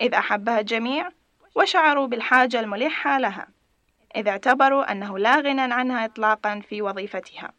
إذ 0.00 0.14
أحبها 0.14 0.60
الجميع 0.60 1.08
وشعروا 1.54 2.06
بالحاجة 2.06 2.60
الملحة 2.60 3.18
لها. 3.18 3.48
إذ 4.16 4.28
اعتبروا 4.28 4.92
أنه 4.92 5.18
لا 5.18 5.36
غنى 5.36 5.74
عنها 5.74 6.04
إطلاقا 6.04 6.60
في 6.68 6.82
وظيفتها. 6.82 7.52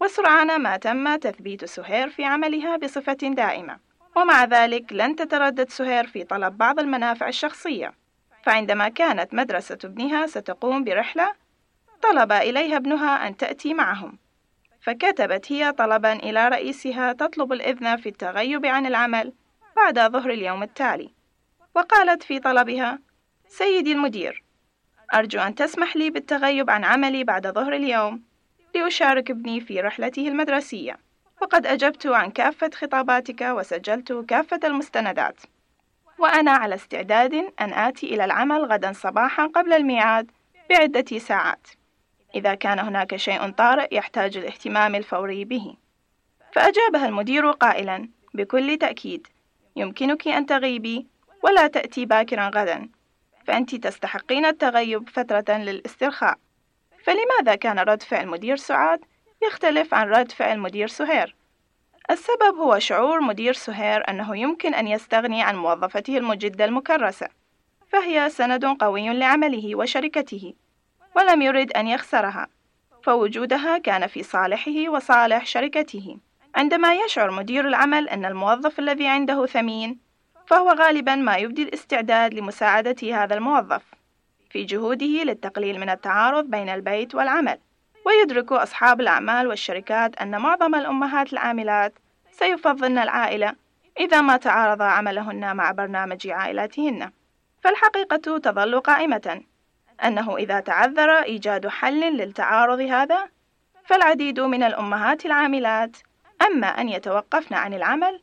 وسرعان 0.00 0.62
ما 0.62 0.76
تم 0.76 1.16
تثبيت 1.16 1.64
سهير 1.64 2.10
في 2.10 2.24
عملها 2.24 2.76
بصفة 2.76 3.12
دائمة. 3.22 3.78
ومع 4.16 4.44
ذلك 4.44 4.92
لن 4.92 5.16
تتردد 5.16 5.70
سهير 5.70 6.06
في 6.06 6.24
طلب 6.24 6.58
بعض 6.58 6.78
المنافع 6.80 7.28
الشخصية. 7.28 7.99
فعندما 8.42 8.88
كانت 8.88 9.34
مدرسة 9.34 9.78
ابنها 9.84 10.26
ستقوم 10.26 10.84
برحلة 10.84 11.32
طلب 12.02 12.32
إليها 12.32 12.76
ابنها 12.76 13.28
أن 13.28 13.36
تأتي 13.36 13.74
معهم. 13.74 14.18
فكتبت 14.80 15.52
هي 15.52 15.72
طلبا 15.72 16.12
إلى 16.12 16.48
رئيسها 16.48 17.12
تطلب 17.12 17.52
الإذن 17.52 17.96
في 17.96 18.08
التغيب 18.08 18.66
عن 18.66 18.86
العمل 18.86 19.32
بعد 19.76 20.12
ظهر 20.12 20.30
اليوم 20.30 20.62
التالي. 20.62 21.10
وقالت 21.74 22.22
في 22.22 22.38
طلبها 22.38 22.98
سيدي 23.48 23.92
المدير 23.92 24.44
أرجو 25.14 25.40
أن 25.40 25.54
تسمح 25.54 25.96
لي 25.96 26.10
بالتغيب 26.10 26.70
عن 26.70 26.84
عملي 26.84 27.24
بعد 27.24 27.46
ظهر 27.46 27.72
اليوم 27.72 28.22
لأشارك 28.74 29.30
ابني 29.30 29.60
في 29.60 29.80
رحلته 29.80 30.28
المدرسية. 30.28 30.98
وقد 31.42 31.66
أجبت 31.66 32.06
عن 32.06 32.30
كافة 32.30 32.70
خطاباتك 32.74 33.40
وسجلت 33.40 34.12
كافة 34.12 34.60
المستندات. 34.64 35.40
وأنا 36.20 36.50
على 36.50 36.74
استعداد 36.74 37.34
أن 37.60 37.72
آتي 37.72 38.14
إلى 38.14 38.24
العمل 38.24 38.64
غدا 38.64 38.92
صباحا 38.92 39.46
قبل 39.46 39.72
الميعاد 39.72 40.30
بعدة 40.70 41.18
ساعات. 41.18 41.66
إذا 42.34 42.54
كان 42.54 42.78
هناك 42.78 43.16
شيء 43.16 43.50
طارئ 43.50 43.94
يحتاج 43.94 44.36
الاهتمام 44.36 44.94
الفوري 44.94 45.44
به. 45.44 45.74
فأجابها 46.52 47.06
المدير 47.06 47.50
قائلا 47.50 48.08
بكل 48.34 48.76
تأكيد. 48.76 49.26
يمكنك 49.76 50.28
أن 50.28 50.46
تغيبي 50.46 51.06
ولا 51.42 51.66
تأتي 51.66 52.06
باكرا 52.06 52.50
غدا. 52.54 52.88
فأنت 53.46 53.74
تستحقين 53.74 54.44
التغيب 54.46 55.08
فترة 55.08 55.56
للاسترخاء. 55.56 56.38
فلماذا 57.04 57.54
كان 57.54 57.78
رد 57.78 58.02
فعل 58.02 58.26
مدير 58.26 58.56
سعاد؟ 58.56 59.00
يختلف 59.42 59.94
عن 59.94 60.08
رد 60.08 60.32
فعل 60.32 60.58
مدير 60.58 60.88
سهير؟ 60.88 61.36
السبب 62.10 62.56
هو 62.58 62.78
شعور 62.78 63.20
مدير 63.20 63.52
سهير 63.52 64.10
أنه 64.10 64.36
يمكن 64.36 64.74
أن 64.74 64.88
يستغني 64.88 65.42
عن 65.42 65.56
موظفته 65.56 66.18
المجدة 66.18 66.64
المكرسة 66.64 67.28
فهي 67.88 68.30
سند 68.30 68.64
قوي 68.64 69.08
لعمله 69.08 69.76
وشركته 69.76 70.54
ولم 71.16 71.42
يرد 71.42 71.72
أن 71.72 71.86
يخسرها 71.86 72.46
فوجودها 73.02 73.78
كان 73.78 74.06
في 74.06 74.22
صالحه 74.22 74.88
وصالح 74.88 75.46
شركته. 75.46 76.16
عندما 76.54 76.94
يشعر 76.94 77.30
مدير 77.30 77.68
العمل 77.68 78.08
أن 78.08 78.24
الموظف 78.24 78.78
الذي 78.78 79.06
عنده 79.06 79.46
ثمين 79.46 79.98
فهو 80.46 80.70
غالبا 80.70 81.14
ما 81.14 81.36
يبدي 81.36 81.62
الاستعداد 81.62 82.34
لمساعدة 82.34 83.22
هذا 83.22 83.34
الموظف 83.34 83.82
في 84.50 84.64
جهوده 84.64 85.06
للتقليل 85.06 85.80
من 85.80 85.90
التعارض 85.90 86.44
بين 86.44 86.68
البيت 86.68 87.14
والعمل. 87.14 87.58
ويدرك 88.06 88.52
أصحاب 88.52 89.00
الأعمال 89.00 89.46
والشركات 89.46 90.16
أن 90.16 90.40
معظم 90.40 90.74
الأمهات 90.74 91.32
العاملات 91.32 91.94
سيفضلن 92.30 92.98
العائلة 92.98 93.54
إذا 94.00 94.20
ما 94.20 94.36
تعارض 94.36 94.82
عملهن 94.82 95.56
مع 95.56 95.70
برنامج 95.70 96.28
عائلاتهن. 96.28 97.10
فالحقيقة 97.62 98.38
تظل 98.38 98.80
قائمة 98.80 99.42
أنه 100.04 100.36
إذا 100.36 100.60
تعذر 100.60 101.10
إيجاد 101.10 101.66
حل 101.68 102.00
للتعارض 102.16 102.80
هذا 102.80 103.28
فالعديد 103.84 104.40
من 104.40 104.62
الأمهات 104.62 105.26
العاملات 105.26 105.96
أما 106.42 106.66
أن 106.66 106.88
يتوقفن 106.88 107.54
عن 107.54 107.74
العمل 107.74 108.20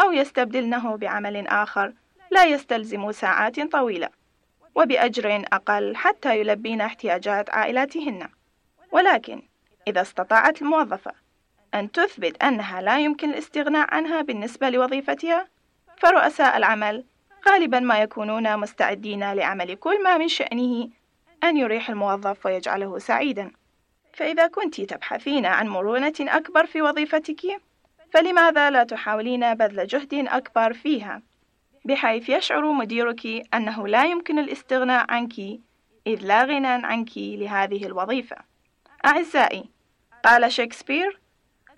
أو 0.00 0.12
يستبدلنه 0.12 0.96
بعمل 0.96 1.46
آخر 1.46 1.92
لا 2.30 2.44
يستلزم 2.44 3.12
ساعات 3.12 3.60
طويلة 3.60 4.08
وبأجر 4.74 5.44
أقل 5.52 5.96
حتى 5.96 6.40
يلبين 6.40 6.80
احتياجات 6.80 7.50
عائلاتهن. 7.50 8.28
ولكن 8.92 9.42
إذا 9.88 10.00
استطاعت 10.00 10.62
الموظفة 10.62 11.12
أن 11.74 11.92
تثبت 11.92 12.42
أنها 12.42 12.80
لا 12.80 12.98
يمكن 12.98 13.30
الاستغناء 13.30 13.94
عنها 13.94 14.22
بالنسبة 14.22 14.70
لوظيفتها 14.70 15.48
فرؤساء 15.96 16.56
العمل 16.56 17.04
غالبا 17.48 17.80
ما 17.80 17.98
يكونون 17.98 18.56
مستعدين 18.56 19.32
لعمل 19.32 19.74
كل 19.74 20.02
ما 20.02 20.18
من 20.18 20.28
شأنه 20.28 20.88
أن 21.44 21.56
يريح 21.56 21.90
الموظف 21.90 22.46
ويجعله 22.46 22.98
سعيدا. 22.98 23.52
فإذا 24.12 24.46
كنت 24.46 24.80
تبحثين 24.80 25.46
عن 25.46 25.68
مرونة 25.68 26.14
أكبر 26.20 26.66
في 26.66 26.82
وظيفتك 26.82 27.60
فلماذا 28.12 28.70
لا 28.70 28.84
تحاولين 28.84 29.54
بذل 29.54 29.86
جهد 29.86 30.14
أكبر 30.14 30.72
فيها؟ 30.72 31.22
بحيث 31.84 32.28
يشعر 32.28 32.72
مديرك 32.72 33.26
أنه 33.54 33.88
لا 33.88 34.04
يمكن 34.04 34.38
الاستغناء 34.38 35.10
عنك 35.10 35.38
إذ 36.06 36.20
لا 36.22 36.44
غنى 36.44 36.66
عنك 36.66 37.10
لهذه 37.16 37.86
الوظيفة. 37.86 38.36
أعزائي 39.06 39.64
قال 40.24 40.52
شكسبير 40.52 41.20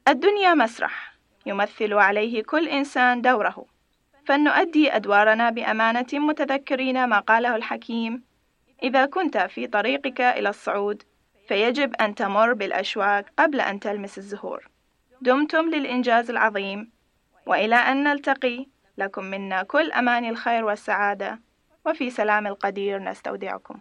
الدنيا 0.08 0.54
مسرح 0.54 1.14
يمثل 1.46 1.94
عليه 1.94 2.42
كل 2.42 2.68
إنسان 2.68 3.22
دوره. 3.22 3.66
فلنؤدي 4.26 4.96
أدوارنا 4.96 5.50
بأمانة 5.50 6.06
متذكرين 6.12 7.04
ما 7.04 7.20
قاله 7.20 7.56
الحكيم. 7.56 8.22
إذا 8.82 9.06
كنت 9.06 9.38
في 9.38 9.66
طريقك 9.66 10.20
إلى 10.20 10.48
الصعود 10.48 11.02
فيجب 11.48 11.94
أن 11.94 12.14
تمر 12.14 12.52
بالأشواك 12.52 13.32
قبل 13.38 13.60
أن 13.60 13.80
تلمس 13.80 14.18
الزهور. 14.18 14.68
دمتم 15.20 15.70
للإنجاز 15.70 16.30
العظيم 16.30 16.90
وإلى 17.46 17.76
أن 17.76 18.04
نلتقي 18.04 18.66
لكم 18.98 19.24
منا 19.24 19.62
كل 19.62 19.92
أمان 19.92 20.24
الخير 20.24 20.64
والسعادة 20.64 21.40
وفي 21.86 22.10
سلام 22.10 22.46
القدير 22.46 22.98
نستودعكم. 22.98 23.80